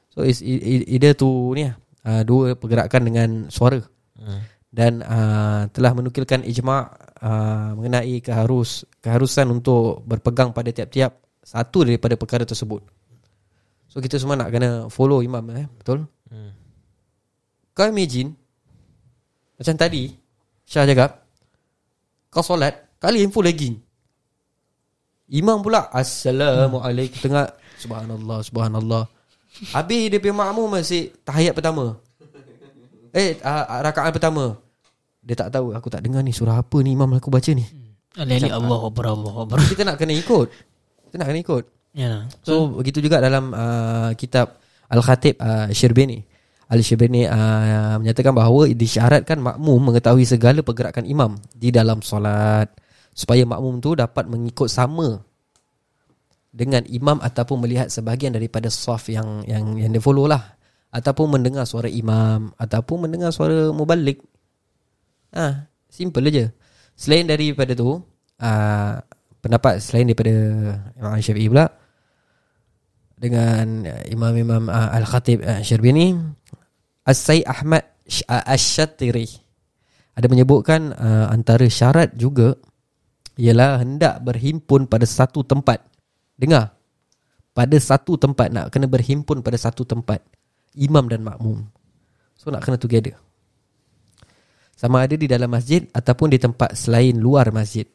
So 0.10 0.26
e- 0.26 0.90
either 0.90 1.14
tu 1.14 1.54
ni 1.54 1.70
lah 1.70 1.78
uh, 2.10 2.22
Dua 2.26 2.58
pergerakan 2.58 3.02
dengan 3.06 3.30
suara 3.54 3.80
Hmm. 4.20 4.42
dan 4.68 5.00
uh, 5.00 5.72
telah 5.72 5.96
menukilkan 5.96 6.44
ijma' 6.44 6.82
uh, 7.24 7.72
mengenai 7.80 8.20
keharus 8.20 8.84
keharusan 9.00 9.48
untuk 9.48 10.04
berpegang 10.04 10.52
pada 10.52 10.76
tiap-tiap 10.76 11.16
satu 11.40 11.88
daripada 11.88 12.20
perkara 12.20 12.44
tersebut. 12.44 12.84
So 13.90 13.98
kita 14.00 14.22
semua 14.22 14.38
nak 14.38 14.54
kena 14.54 14.86
follow 14.94 15.26
imam 15.26 15.42
eh, 15.58 15.66
betul? 15.82 16.06
Hmm. 16.30 16.54
Kau 17.74 17.90
imagine 17.90 18.38
macam 19.58 19.76
tadi 19.76 20.14
Syah 20.70 20.86
cakap 20.86 21.26
kau 22.30 22.46
solat 22.46 22.94
kali 23.02 23.26
info 23.26 23.42
lagging. 23.42 23.82
Imam 25.34 25.66
pula 25.66 25.90
assalamualaikum 25.90 27.18
tengah 27.26 27.50
subhanallah 27.82 28.38
subhanallah. 28.46 29.04
Habis 29.74 30.14
dia 30.14 30.22
punya 30.22 30.46
makmum 30.46 30.70
masih 30.70 31.10
tahiyat 31.26 31.58
pertama. 31.58 31.98
Eh 33.10 33.42
uh, 33.42 33.82
rakaat 33.82 34.14
pertama. 34.14 34.62
Dia 35.26 35.34
tak 35.34 35.58
tahu 35.58 35.74
aku 35.74 35.90
tak 35.90 36.06
dengar 36.06 36.22
ni 36.22 36.30
surah 36.30 36.62
apa 36.62 36.78
ni 36.86 36.94
imam 36.94 37.10
aku 37.18 37.34
baca 37.34 37.50
ni. 37.50 37.66
Allah 38.54 38.80
Akbar 38.86 39.06
Allah 39.10 39.34
Akbar 39.46 39.58
Kita 39.66 39.82
nak 39.82 39.98
kena 39.98 40.14
ikut. 40.14 40.54
Kita 41.10 41.16
nak 41.18 41.34
kena 41.34 41.40
ikut. 41.42 41.79
Ya 41.94 42.08
lah 42.10 42.24
So 42.46 42.70
begitu 42.70 43.02
juga 43.02 43.18
dalam 43.18 43.50
uh, 43.54 44.14
kitab 44.14 44.62
Al-Khatib 44.90 45.38
uh, 45.42 45.70
Syirbini. 45.74 46.22
Al-Syirbini 46.70 47.26
uh, 47.26 47.98
menyatakan 47.98 48.34
bahawa 48.34 48.70
disyaratkan 48.70 49.42
makmum 49.42 49.90
mengetahui 49.90 50.26
segala 50.26 50.62
pergerakan 50.62 51.06
imam 51.06 51.38
di 51.54 51.74
dalam 51.74 52.06
solat 52.06 52.70
supaya 53.14 53.42
makmum 53.46 53.82
tu 53.82 53.98
dapat 53.98 54.30
mengikut 54.30 54.70
sama 54.70 55.18
dengan 56.50 56.82
imam 56.90 57.18
ataupun 57.22 57.62
melihat 57.62 57.90
sebahagian 57.90 58.34
daripada 58.34 58.70
saf 58.74 59.10
yang 59.10 59.46
yang 59.46 59.78
yang 59.78 59.94
dia 59.94 60.02
follow 60.02 60.26
lah 60.26 60.58
ataupun 60.90 61.38
mendengar 61.38 61.66
suara 61.70 61.90
imam 61.90 62.54
ataupun 62.58 63.06
mendengar 63.10 63.30
suara 63.30 63.70
mubalik. 63.70 64.22
Ah, 65.30 65.70
simple 65.90 66.26
aja. 66.34 66.50
Selain 66.98 67.26
daripada 67.30 67.78
tu, 67.78 68.02
uh, 68.42 68.94
pendapat 69.40 69.78
selain 69.80 70.10
daripada 70.10 70.36
Imam 71.00 71.22
Syafi'i 71.22 71.48
pula 71.48 71.79
dengan 73.20 73.84
uh, 73.84 74.04
imam-imam 74.08 74.72
uh, 74.72 74.96
Al-Khatib 74.96 75.44
uh, 75.44 75.60
Syirbini 75.60 76.16
As-Sayyid 77.04 77.44
Ahmad 77.44 77.84
Sh- 78.08 78.24
Ash-Shatiri 78.26 79.50
ada 80.20 80.28
menyebutkan 80.28 80.92
uh, 80.92 81.32
antara 81.32 81.64
syarat 81.72 82.12
juga 82.16 82.52
ialah 83.40 83.80
hendak 83.80 84.20
berhimpun 84.20 84.84
pada 84.84 85.08
satu 85.08 85.48
tempat. 85.48 85.80
Dengar. 86.36 86.76
Pada 87.56 87.80
satu 87.80 88.20
tempat 88.20 88.52
nak 88.52 88.68
kena 88.68 88.92
berhimpun 88.92 89.40
pada 89.40 89.56
satu 89.56 89.88
tempat. 89.88 90.20
Imam 90.76 91.08
dan 91.08 91.24
makmum. 91.24 91.64
So 92.36 92.52
nak 92.52 92.68
kena 92.68 92.76
together. 92.76 93.16
Sama 94.76 95.08
ada 95.08 95.16
di 95.16 95.24
dalam 95.24 95.48
masjid 95.48 95.88
ataupun 95.96 96.36
di 96.36 96.40
tempat 96.40 96.76
selain 96.76 97.16
luar 97.16 97.56
masjid. 97.56 97.88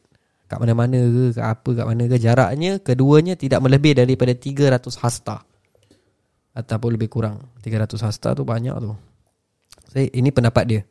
Kat 0.45 0.61
mana-mana 0.61 1.01
ke, 1.01 1.33
kat 1.33 1.45
apa, 1.45 1.69
kat 1.73 1.85
mana 1.89 2.03
ke. 2.05 2.17
Jaraknya 2.21 2.77
keduanya 2.77 3.33
tidak 3.33 3.65
melebih 3.65 3.97
daripada 3.97 4.31
300 4.37 5.01
hasta. 5.01 5.41
Ataupun 6.53 6.95
lebih 6.95 7.09
kurang. 7.09 7.49
300 7.65 7.97
hasta 8.05 8.37
tu 8.37 8.45
banyak 8.45 8.75
tu. 8.77 8.93
So, 9.89 9.97
ini 9.99 10.29
pendapat 10.29 10.63
dia. 10.69 10.81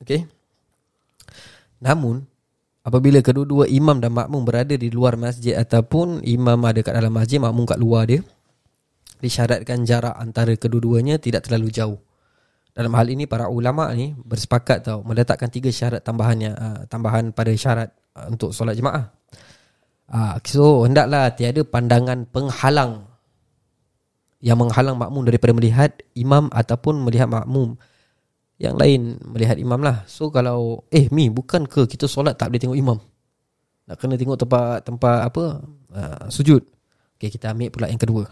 Okay. 0.00 0.24
Namun, 1.84 2.24
apabila 2.80 3.20
kedua-dua 3.20 3.68
imam 3.68 4.00
dan 4.00 4.16
makmum 4.16 4.48
berada 4.48 4.72
di 4.76 4.88
luar 4.88 5.20
masjid 5.20 5.56
ataupun 5.60 6.24
imam 6.24 6.60
ada 6.64 6.80
kat 6.80 6.96
dalam 6.96 7.12
masjid, 7.12 7.36
makmum 7.36 7.68
kat 7.68 7.76
luar 7.76 8.08
dia, 8.08 8.20
disyaratkan 9.20 9.84
jarak 9.84 10.16
antara 10.16 10.56
kedua-duanya 10.56 11.20
tidak 11.20 11.44
terlalu 11.44 11.68
jauh. 11.68 12.00
Dalam 12.70 12.94
hal 12.94 13.10
ini 13.10 13.26
para 13.26 13.50
ulama 13.50 13.90
ni 13.92 14.14
bersepakat 14.14 14.86
tau 14.86 15.02
meletakkan 15.02 15.50
tiga 15.50 15.68
syarat 15.74 16.06
tambahannya 16.06 16.50
uh, 16.54 16.80
tambahan 16.86 17.34
pada 17.34 17.50
syarat 17.52 17.90
uh, 18.14 18.30
untuk 18.30 18.54
solat 18.54 18.78
jemaah. 18.78 19.10
Uh, 20.10 20.34
so 20.46 20.86
hendaklah 20.86 21.30
tiada 21.34 21.62
pandangan 21.66 22.26
penghalang 22.30 23.10
yang 24.40 24.56
menghalang 24.56 24.96
makmum 24.96 25.22
daripada 25.26 25.52
melihat 25.52 25.98
imam 26.16 26.48
ataupun 26.50 27.04
melihat 27.04 27.28
makmum 27.28 27.76
yang 28.60 28.78
lain 28.78 29.18
melihat 29.24 29.58
imam 29.58 29.80
lah. 29.82 30.06
So 30.06 30.30
kalau 30.30 30.86
eh 30.94 31.10
mi 31.10 31.28
bukan 31.28 31.66
ke 31.66 31.84
kita 31.90 32.06
solat 32.06 32.38
tak 32.38 32.54
boleh 32.54 32.60
tengok 32.60 32.78
imam. 32.78 32.98
Nak 33.90 33.96
kena 33.98 34.14
tengok 34.14 34.38
tempat 34.46 34.86
tempat 34.86 35.18
apa 35.26 35.44
uh, 35.90 36.24
sujud. 36.30 36.62
Okey 37.18 37.34
kita 37.34 37.50
ambil 37.50 37.68
pula 37.74 37.86
yang 37.90 38.00
kedua. 38.00 38.24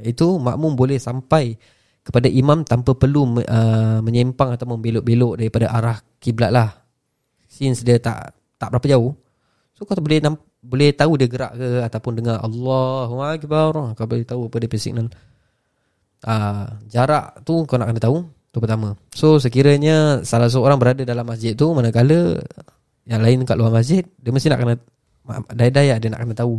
Iaitu 0.00 0.38
makmum 0.38 0.78
boleh 0.78 0.96
sampai 0.96 1.58
kepada 2.00 2.26
imam 2.26 2.64
tanpa 2.64 2.96
perlu 2.96 3.44
uh, 3.44 4.00
menyempang 4.00 4.56
atau 4.56 4.66
membelok-belok 4.70 5.36
daripada 5.36 5.66
arah 5.68 5.98
kiblat 6.18 6.50
lah. 6.50 6.68
Since 7.50 7.84
dia 7.84 8.00
tak 8.00 8.34
tak 8.56 8.72
berapa 8.72 8.86
jauh. 8.96 9.12
So 9.76 9.84
kau 9.84 9.96
boleh 10.00 10.20
namp- 10.20 10.48
boleh 10.60 10.92
tahu 10.92 11.16
dia 11.16 11.28
gerak 11.28 11.56
ke 11.56 11.68
ataupun 11.84 12.12
dengar 12.20 12.40
Allahu 12.40 13.20
akbar. 13.24 13.96
Kau 13.96 14.06
boleh 14.08 14.24
tahu 14.24 14.48
apa 14.48 14.56
dia 14.60 14.68
punya 14.68 14.82
signal. 14.82 15.06
Uh, 16.20 16.68
jarak 16.88 17.40
tu 17.44 17.64
kau 17.64 17.76
nak 17.80 17.92
kena 17.92 18.00
tahu. 18.00 18.24
Tu 18.50 18.58
pertama. 18.58 18.98
So 19.14 19.38
sekiranya 19.38 20.26
salah 20.26 20.50
seorang 20.50 20.74
berada 20.76 21.06
dalam 21.06 21.22
masjid 21.22 21.54
tu 21.54 21.70
manakala 21.70 22.42
yang 23.06 23.22
lain 23.22 23.46
kat 23.46 23.54
luar 23.54 23.70
masjid, 23.70 24.02
dia 24.18 24.30
mesti 24.30 24.50
nak 24.50 24.60
kena 24.60 24.74
daya-daya 25.54 26.02
dia 26.02 26.10
nak 26.10 26.26
kena 26.26 26.34
tahu 26.34 26.58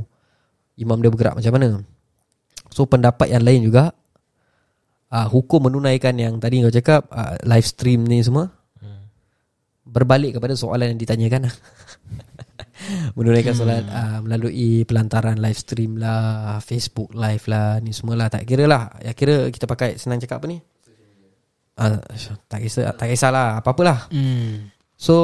imam 0.80 0.98
dia 1.04 1.12
bergerak 1.12 1.36
macam 1.36 1.54
mana. 1.56 1.70
So 2.72 2.88
pendapat 2.88 3.28
yang 3.32 3.44
lain 3.44 3.68
juga 3.68 3.92
uh, 5.12 5.28
hukum 5.28 5.68
menunaikan 5.70 6.16
yang 6.18 6.40
tadi 6.40 6.64
kau 6.64 6.74
cakap 6.74 7.06
uh, 7.12 7.36
live 7.44 7.68
stream 7.68 8.08
ni 8.08 8.24
semua 8.24 8.50
berbalik 9.92 10.40
kepada 10.40 10.56
soalan 10.56 10.96
yang 10.96 11.00
ditanyakan. 11.00 11.52
menunaikan 13.18 13.54
solat 13.54 13.86
uh, 13.92 14.24
melalui 14.26 14.88
pelantaran 14.90 15.38
live 15.38 15.60
stream 15.60 16.02
lah, 16.02 16.58
Facebook 16.64 17.14
live 17.14 17.46
lah, 17.46 17.78
ni 17.78 17.94
semualah 17.94 18.32
tak 18.32 18.48
kira 18.48 18.66
lah. 18.66 18.90
Ya 19.04 19.14
kira 19.14 19.52
kita 19.54 19.70
pakai 19.70 20.02
senang 20.02 20.18
cakap 20.18 20.42
apa 20.42 20.48
ni? 20.50 20.58
uh, 21.82 22.00
Tak 22.50 22.60
kisah 22.62 22.94
Tak 22.94 23.08
kisahlah 23.10 23.62
Apa-apalah 23.64 24.12
Hmm. 24.12 24.70
So 24.94 25.16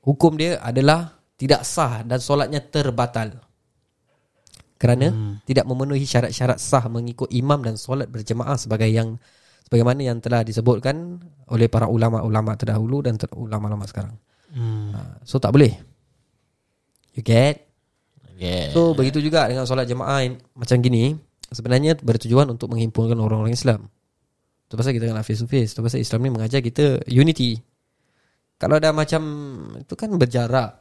Hukum 0.00 0.36
dia 0.36 0.60
adalah 0.60 1.20
Tidak 1.36 1.62
sah 1.64 2.02
Dan 2.04 2.18
solatnya 2.20 2.60
terbatal 2.64 3.49
Kerana 4.80 5.12
hmm. 5.12 5.44
Tidak 5.44 5.68
memenuhi 5.68 6.08
syarat-syarat 6.08 6.56
sah 6.56 6.88
Mengikut 6.88 7.28
imam 7.28 7.60
dan 7.60 7.76
solat 7.76 8.08
berjemaah 8.08 8.56
Sebagai 8.56 8.88
yang 8.88 9.20
Sebagaimana 9.68 10.00
yang 10.00 10.24
telah 10.24 10.40
disebutkan 10.40 11.20
Oleh 11.52 11.68
para 11.68 11.84
ulama-ulama 11.84 12.56
terdahulu 12.56 13.04
Dan 13.04 13.20
ter- 13.20 13.36
ulama-ulama 13.36 13.84
sekarang. 13.84 14.16
Hmm. 14.56 14.96
uh, 14.96 15.14
So 15.28 15.36
tak 15.36 15.52
boleh. 15.52 15.76
You 17.12 17.20
get? 17.20 17.68
Yeah. 18.40 18.72
So 18.72 18.96
begitu 18.96 19.20
juga 19.20 19.44
dengan 19.52 19.68
solat 19.68 19.84
jemaah 19.84 20.24
yang 20.24 20.40
Macam 20.56 20.80
gini. 20.80 21.12
Sebenarnya 21.52 22.00
bertujuan 22.00 22.48
untuk 22.48 22.72
menghimpunkan 22.72 23.20
orang-orang 23.20 23.52
Islam. 23.52 23.92
Itu 24.64 24.78
pasal 24.78 24.94
kita 24.94 25.10
kena 25.10 25.26
face 25.26 25.42
to 25.42 25.50
face 25.50 25.74
Itu 25.74 25.82
pasal 25.82 26.00
Islam 26.00 26.24
ni 26.24 26.30
mengajar 26.32 26.64
kita 26.64 27.04
unity. 27.10 27.60
Kalau 28.56 28.80
dah 28.80 28.96
macam 28.96 29.22
Itu 29.76 29.92
kan 29.92 30.08
berjarak 30.16 30.80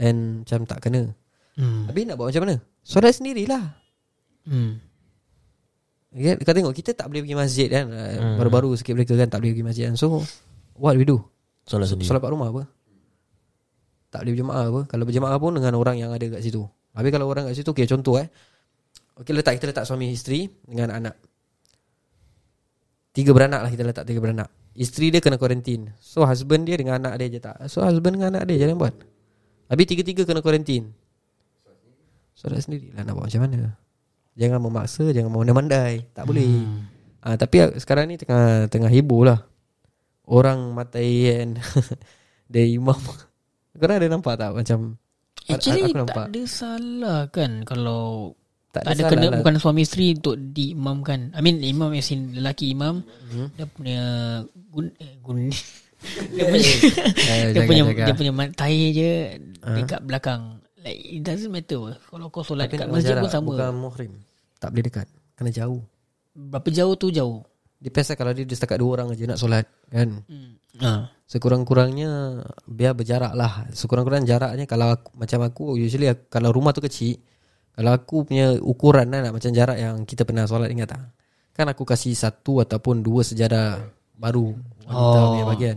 And 0.00 0.42
macam 0.42 0.64
tak 0.64 0.80
kena. 0.80 1.12
Hmm. 1.60 1.86
Habis 1.86 2.02
nak 2.08 2.16
buat 2.16 2.32
macam 2.32 2.42
mana 2.48 2.56
Solat 2.88 3.12
sendirilah. 3.12 3.76
Hmm. 4.48 4.80
Kau 6.40 6.54
tengok 6.56 6.72
kita 6.72 6.96
tak 6.96 7.12
boleh 7.12 7.20
pergi 7.20 7.36
masjid 7.36 7.68
kan. 7.68 7.84
Hmm. 7.92 8.40
Baru-baru 8.40 8.72
sikit 8.80 8.96
mereka 8.96 9.12
kan 9.12 9.28
tak 9.28 9.44
boleh 9.44 9.52
pergi 9.52 9.66
masjid 9.68 9.84
kan. 9.92 10.00
So 10.00 10.24
What 10.78 10.94
we 10.94 11.04
do? 11.04 11.20
Solat 11.66 11.90
sendiri. 11.90 12.06
Solat 12.06 12.22
kat 12.22 12.30
rumah 12.32 12.48
apa? 12.48 12.62
Tak 14.08 14.24
boleh 14.24 14.32
berjemaah 14.38 14.64
apa? 14.72 14.80
Kalau 14.88 15.04
berjemaah 15.04 15.36
pun 15.36 15.52
dengan 15.58 15.74
orang 15.76 15.96
yang 16.00 16.10
ada 16.14 16.24
kat 16.32 16.40
situ. 16.40 16.64
Habis 16.96 17.10
kalau 17.12 17.26
orang 17.28 17.50
kat 17.50 17.60
situ 17.60 17.70
Okay 17.74 17.84
contoh 17.84 18.16
eh. 18.16 18.30
Okay 19.18 19.34
letak 19.34 19.58
kita 19.58 19.74
letak 19.74 19.84
suami 19.84 20.14
isteri 20.14 20.46
Dengan 20.46 20.94
anak. 20.94 21.18
Tiga 23.12 23.34
beranak 23.34 23.66
lah 23.66 23.70
kita 23.74 23.82
letak 23.84 24.06
tiga 24.06 24.22
beranak. 24.22 24.48
Isteri 24.78 25.10
dia 25.10 25.18
kena 25.18 25.42
kuarantin 25.42 25.90
So 25.98 26.22
husband 26.22 26.62
dia 26.62 26.78
dengan 26.78 27.02
anak 27.02 27.18
dia 27.18 27.26
je 27.36 27.40
tak? 27.42 27.58
So 27.66 27.82
husband 27.82 28.16
dengan 28.16 28.38
anak 28.38 28.46
dia 28.46 28.64
jangan 28.64 28.78
buat. 28.78 28.94
Habis 29.68 29.84
tiga-tiga 29.90 30.22
kena 30.24 30.40
kuarantin 30.40 30.94
Solat 32.38 32.62
sendiri 32.62 32.94
lah 32.94 33.02
nak 33.02 33.18
buat 33.18 33.26
macam 33.26 33.42
mana 33.42 33.74
Jangan 34.38 34.62
memaksa 34.62 35.10
Jangan 35.10 35.30
memandai 35.34 36.06
Tak 36.14 36.22
boleh 36.22 36.46
ah, 37.20 37.34
Tapi 37.34 37.74
sekarang 37.74 38.06
ni 38.06 38.14
tengah 38.14 38.70
Tengah 38.70 38.86
heboh 38.86 39.26
lah 39.26 39.42
Orang 40.22 40.70
matai 40.70 41.10
kan 41.26 41.58
Dari 42.52 42.78
imam 42.78 42.94
Korang 43.74 43.98
ada 43.98 44.06
nampak 44.06 44.38
tak 44.38 44.54
Macam 44.54 44.94
Actually 45.48 45.82
aku 45.82 45.90
tak 45.90 45.98
nampak. 45.98 46.24
ada 46.30 46.42
salah 46.46 47.20
kan 47.26 47.50
Kalau 47.66 48.30
Tak 48.70 48.84
tak 48.84 48.92
ada 48.94 49.02
kena 49.08 49.26
lah. 49.26 49.38
bukan 49.40 49.54
suami 49.56 49.80
isteri 49.80 50.12
untuk 50.12 50.36
diimamkan. 50.36 51.32
I 51.32 51.40
mean 51.40 51.58
imam 51.58 51.90
as 51.90 52.12
in 52.12 52.36
lelaki 52.36 52.70
imam 52.70 53.00
Hmm. 53.32 53.48
dia 53.56 53.64
punya 53.64 54.00
gun 54.70 54.86
eh, 55.00 55.14
gun 55.18 55.48
dia 56.36 56.44
punya 56.44 56.68
Eh, 57.26 57.44
dia 57.50 57.62
punya 57.64 57.82
dia 57.88 58.14
punya 58.14 58.32
tahi 58.52 58.80
je 58.92 59.12
dekat 59.74 60.00
belakang. 60.04 60.57
Like 60.78 61.00
it 61.00 61.20
doesn't 61.20 61.50
matter 61.50 61.78
apa. 61.80 61.98
Kalau 62.00 62.26
kau 62.28 62.40
solat 62.40 62.66
Tapi 62.66 62.76
kat 62.76 62.86
nak 62.86 62.94
masjid 62.94 63.12
jarak, 63.12 63.22
pun 63.22 63.30
sama. 63.30 63.48
Bukan 63.50 63.72
muhrim 63.74 64.12
Tak 64.56 64.68
boleh 64.70 64.84
dekat 64.84 65.06
Kena 65.34 65.50
jauh 65.50 65.82
Berapa 66.32 66.68
jauh 66.70 66.94
tu 66.94 67.10
jauh. 67.10 67.42
Depends 67.78 68.06
lah 68.06 68.16
kalau 68.16 68.30
dia, 68.30 68.42
dia 68.42 68.54
setakat 68.54 68.78
dua 68.78 68.90
orang 68.94 69.10
aja 69.10 69.24
nak 69.24 69.38
solat 69.38 69.66
Kan 69.86 70.22
Hmm. 70.26 70.54
Ha. 70.78 71.10
Sekurang-kurangnya 71.26 72.42
Biar 72.64 72.94
berjarak 72.94 73.34
lah 73.34 73.66
Sekurang-kurang 73.70 74.22
jaraknya 74.22 74.64
Kalau 74.64 74.94
aku, 74.94 75.10
macam 75.14 75.40
aku 75.42 75.64
Usually 75.74 76.06
aku, 76.06 76.26
Kalau 76.28 76.50
rumah 76.50 76.70
tu 76.70 76.78
kecil 76.78 77.18
Kalau 77.72 77.90
aku 77.90 78.22
punya 78.22 78.54
ukuran 78.54 79.10
lah 79.10 79.22
nak 79.22 79.34
Macam 79.34 79.50
jarak 79.50 79.78
yang 79.78 80.02
kita 80.02 80.22
pernah 80.22 80.46
solat 80.46 80.70
Ingat 80.70 80.88
tak 80.90 81.02
Kan 81.52 81.66
aku 81.66 81.82
kasih 81.82 82.14
satu 82.14 82.62
Ataupun 82.62 83.02
dua 83.02 83.22
sejadah 83.22 83.82
Baru 84.14 84.54
Wanita 84.86 85.18
Oh. 85.18 85.26
punya 85.34 85.44
bagian 85.44 85.76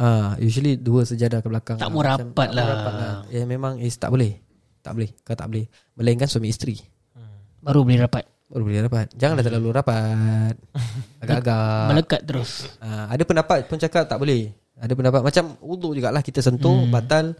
Ah, 0.00 0.32
Usually 0.40 0.80
dua 0.80 1.04
sejadah 1.04 1.44
ke 1.44 1.48
belakang 1.52 1.76
Tak 1.76 1.86
lah. 1.86 1.92
mau 1.92 2.00
Macam 2.00 2.32
rapat 2.32 2.48
tak 2.48 2.56
lah. 2.56 2.66
rapat 2.72 2.94
lah 2.96 3.12
Ya 3.28 3.44
memang 3.44 3.76
is, 3.76 4.00
Tak 4.00 4.08
boleh 4.08 4.32
Tak 4.80 4.96
boleh 4.96 5.12
Kau 5.20 5.36
tak 5.36 5.52
boleh 5.52 5.68
Melainkan 5.92 6.24
suami 6.24 6.48
isteri 6.48 6.80
Baru 7.60 7.84
boleh 7.84 8.00
rapat. 8.00 8.24
Baru 8.48 8.64
boleh 8.64 8.80
rapat 8.80 9.12
Janganlah 9.12 9.44
terlalu 9.44 9.68
rapat 9.76 10.56
Agak-agak 11.22 11.86
Melekat 11.92 12.20
terus. 12.24 12.50
Ah, 12.80 13.12
ada 13.12 13.22
pendapat 13.28 13.68
pun 13.68 13.76
cakap 13.76 14.08
tak 14.08 14.16
boleh. 14.16 14.48
Ada 14.80 14.96
pendapat 14.96 15.20
macam 15.20 15.44
wuduk 15.60 15.92
jugalah 15.92 16.24
kita 16.24 16.40
sentuh 16.40 16.88
hmm. 16.88 16.88
batal. 16.88 17.36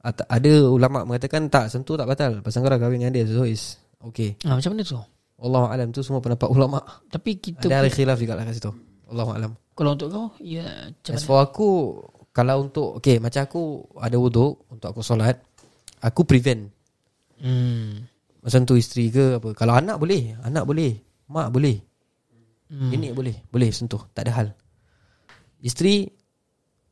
At- 0.00 0.24
ada 0.24 0.52
ulama 0.64 1.04
mengatakan 1.04 1.52
tak 1.52 1.68
sentuh 1.68 2.00
tak 2.00 2.08
batal. 2.08 2.40
Pasal 2.40 2.64
kau 2.64 2.72
dah 2.72 2.80
kahwin 2.80 3.04
dengan 3.04 3.12
dia 3.12 3.28
so 3.28 3.44
is 3.44 3.76
okay. 4.00 4.40
Ha, 4.48 4.56
macam 4.56 4.72
mana 4.72 4.82
tu? 4.88 4.96
Allah 5.38 5.64
alam 5.68 5.92
tu 5.92 6.00
semua 6.00 6.24
pendapat 6.24 6.48
ulama. 6.48 6.80
Tapi 7.12 7.36
kita 7.36 7.68
Ada 7.68 7.92
khilaf 7.92 8.16
jugalah 8.16 8.48
kat 8.48 8.56
situ. 8.56 8.72
Allah 9.12 9.28
alam. 9.28 9.52
Kalau 9.78 9.94
untuk 9.94 10.08
kau 10.10 10.26
ya 10.42 10.90
macam 10.90 11.14
As 11.14 11.22
mana? 11.22 11.28
for 11.30 11.38
aku 11.38 11.70
kalau 12.34 12.66
untuk 12.66 12.98
okay 12.98 13.22
macam 13.22 13.46
aku 13.46 13.62
ada 14.02 14.18
wuduk 14.18 14.66
untuk 14.74 14.90
aku 14.90 15.06
solat 15.06 15.38
aku 16.02 16.26
prevent 16.26 16.74
Hmm. 17.38 18.02
sentuh 18.42 18.74
isteri 18.74 19.14
ke 19.14 19.38
apa. 19.38 19.54
Kalau 19.54 19.78
anak 19.78 20.02
boleh, 20.02 20.34
anak 20.42 20.66
boleh, 20.66 20.98
mak 21.30 21.54
boleh. 21.54 21.78
Hmm. 22.68 22.92
Ini 22.92 23.16
boleh 23.16 23.48
Boleh 23.48 23.72
sentuh 23.72 24.04
Tak 24.12 24.28
ada 24.28 24.32
hal 24.36 24.48
Isteri 25.64 26.04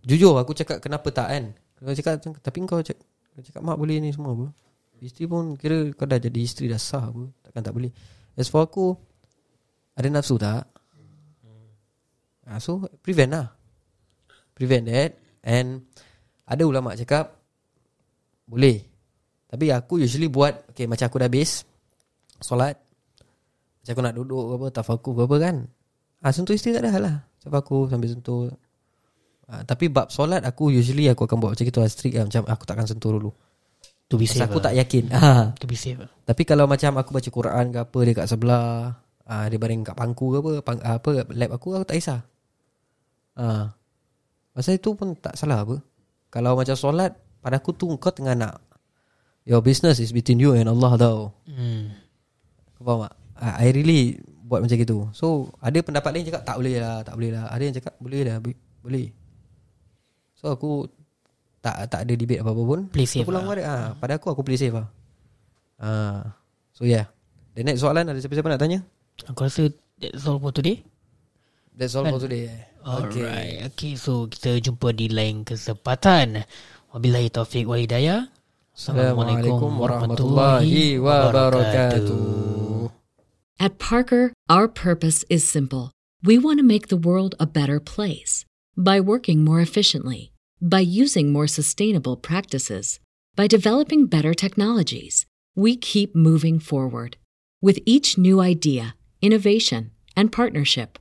Jujur 0.01 0.33
aku 0.41 0.57
cakap 0.57 0.81
Kenapa 0.81 1.13
tak 1.13 1.29
kan 1.29 1.45
Kau 1.77 1.93
cakap 1.93 2.17
Tapi 2.25 2.59
kau 2.65 2.81
cakap, 2.81 3.05
kau 3.05 3.43
cakap 3.45 3.61
Mak 3.61 3.77
boleh 3.77 4.01
ni 4.01 4.09
semua 4.09 4.33
apa 4.33 4.57
Isteri 5.05 5.29
pun 5.29 5.53
Kira 5.61 5.93
kau 5.93 6.09
dah 6.09 6.17
jadi 6.17 6.41
isteri 6.41 6.73
Dah 6.73 6.81
sah 6.81 7.13
apa 7.13 7.29
Takkan 7.45 7.61
tak 7.61 7.77
boleh 7.77 7.93
As 8.41 8.49
for 8.49 8.65
aku 8.65 8.97
Ada 10.01 10.09
nafsu 10.09 10.41
tak 10.41 10.65
ha, 12.47 12.59
So 12.63 12.87
prevent 13.03 13.31
lah 13.35 13.47
Prevent 14.55 14.87
that 14.89 15.11
And 15.43 15.85
Ada 16.47 16.63
ulama 16.65 16.95
cakap 16.95 17.35
Boleh 18.47 18.81
Tapi 19.51 19.71
aku 19.75 20.01
usually 20.01 20.31
buat 20.31 20.71
Okay 20.73 20.87
macam 20.87 21.07
aku 21.11 21.19
dah 21.21 21.29
habis 21.29 21.67
Solat 22.41 22.87
macam 23.87 24.03
aku 24.03 24.03
nak 24.03 24.17
duduk 24.19 24.43
ke 24.43 24.53
apa 24.59 24.67
Tafakur 24.75 25.13
ke 25.15 25.23
apa 25.31 25.37
kan 25.39 25.57
ah, 26.27 26.35
Sentuh 26.35 26.59
isteri 26.59 26.75
tak 26.75 26.83
ada 26.83 26.91
hal 26.91 27.03
lah 27.07 27.17
Tafakur 27.39 27.87
sambil 27.87 28.11
sentuh 28.11 28.51
ah, 29.47 29.63
Tapi 29.63 29.87
bab 29.95 30.11
solat 30.11 30.43
Aku 30.43 30.75
usually 30.75 31.07
aku 31.07 31.23
akan 31.23 31.39
buat 31.39 31.51
macam 31.55 31.71
itu 31.71 31.79
lah 31.79 31.87
Strict 31.87 32.19
lah 32.19 32.27
Macam 32.27 32.43
aku 32.51 32.63
takkan 32.67 32.83
sentuh 32.91 33.15
dulu 33.15 33.31
To 34.11 34.19
be 34.19 34.27
safe. 34.27 34.43
aku 34.43 34.59
lah. 34.59 34.71
tak 34.71 34.75
yakin 34.75 35.05
ah. 35.15 35.55
To 35.55 35.71
be 35.71 35.79
safe. 35.79 36.03
lah. 36.03 36.11
Tapi 36.27 36.43
kalau 36.43 36.67
macam 36.67 36.99
aku 36.99 37.15
baca 37.15 37.31
Quran 37.31 37.65
ke 37.71 37.79
apa 37.87 37.99
Dia 38.03 38.15
kat 38.19 38.27
sebelah 38.27 38.67
ah, 39.23 39.45
Dia 39.47 39.59
baring 39.63 39.87
kat 39.87 39.95
pangku 39.95 40.35
ke 40.35 40.37
apa 40.43 40.53
pang, 40.67 40.79
ah, 40.83 40.99
apa 40.99 41.11
Lab 41.31 41.51
aku 41.55 41.79
Aku 41.79 41.87
tak 41.87 42.03
kisah 42.03 42.27
ah. 43.37 43.73
Pasal 44.51 44.77
itu 44.77 44.93
pun 44.93 45.13
tak 45.15 45.37
salah 45.37 45.63
apa 45.63 45.77
Kalau 46.29 46.57
macam 46.57 46.73
solat 46.73 47.13
Pada 47.39 47.61
aku 47.61 47.71
tu 47.71 47.93
kau 47.97 48.09
tengah 48.09 48.33
nak 48.33 48.57
Your 49.45 49.61
business 49.61 50.01
is 50.01 50.11
between 50.11 50.41
you 50.41 50.53
and 50.53 50.67
Allah 50.67 50.93
tau 50.97 51.19
Hmm. 51.45 51.93
Kau 52.75 52.83
faham 52.83 53.05
tak? 53.05 53.15
I 53.37 53.69
really 53.71 54.17
buat 54.47 54.63
macam 54.63 54.79
gitu. 54.79 55.11
So, 55.11 55.51
ada 55.59 55.75
pendapat 55.83 56.15
lain 56.15 56.25
cakap 56.25 56.47
tak 56.47 56.57
boleh 56.57 56.79
lah, 56.79 57.03
tak 57.03 57.19
boleh 57.19 57.31
lah. 57.35 57.51
Ada 57.51 57.63
yang 57.67 57.75
cakap 57.75 57.95
boleh 57.99 58.23
lah, 58.23 58.37
bo- 58.39 58.63
boleh. 58.81 59.11
So, 60.39 60.55
aku 60.55 60.87
tak 61.59 61.91
tak 61.91 62.07
ada 62.07 62.13
debate 62.15 62.39
apa-apa 62.39 62.63
pun. 62.63 62.81
Play 62.87 63.11
safe 63.11 63.27
Aku 63.27 63.35
pulang 63.35 63.43
lah. 63.43 63.51
pada, 63.51 63.63
ah, 63.67 63.87
pada 63.99 64.13
aku, 64.17 64.31
aku 64.31 64.47
play 64.47 64.55
safe 64.55 64.71
lah. 64.71 64.87
Ah, 65.77 66.31
so, 66.71 66.87
yeah. 66.87 67.11
The 67.59 67.67
next 67.67 67.83
soalan, 67.83 68.07
ada 68.07 68.23
siapa-siapa 68.23 68.47
nak 68.47 68.63
tanya? 68.63 68.79
Aku 69.27 69.43
rasa 69.43 69.67
that's 69.99 70.25
all 70.25 70.39
for 70.39 70.55
today. 70.55 70.87
That's 71.77 71.95
all 71.95 72.09
for 72.09 72.19
today. 72.19 72.49
Eh? 72.49 72.89
Alright. 72.89 73.69
Okay. 73.77 74.01
so 74.01 74.25
kita 74.33 74.65
jumpa 74.65 74.97
di 74.97 75.13
lain 75.13 75.45
kesempatan. 75.45 76.49
Wabillahi 76.97 77.29
taufik 77.29 77.69
wal 77.69 77.85
hidayah. 77.85 78.33
Assalamualaikum 78.73 79.77
warahmatullahi 79.77 80.97
wabarakatuh. 80.97 82.89
At 83.61 83.77
Parker, 83.77 84.33
our 84.49 84.69
purpose 84.69 85.25
is 85.29 85.45
simple. 85.45 85.93
We 86.25 86.41
want 86.41 86.61
to 86.61 86.67
make 86.67 86.89
the 86.89 86.97
world 86.97 87.37
a 87.37 87.45
better 87.45 87.77
place 87.81 88.49
by 88.77 89.01
working 89.01 89.45
more 89.45 89.61
efficiently, 89.61 90.33
by 90.61 90.81
using 90.81 91.33
more 91.33 91.49
sustainable 91.49 92.17
practices, 92.17 93.01
by 93.37 93.45
developing 93.49 94.09
better 94.09 94.33
technologies. 94.33 95.29
We 95.53 95.77
keep 95.77 96.17
moving 96.17 96.57
forward. 96.57 97.17
With 97.61 97.81
each 97.85 98.17
new 98.17 98.41
idea, 98.41 98.97
innovation, 99.21 99.93
and 100.17 100.33
partnership, 100.33 101.01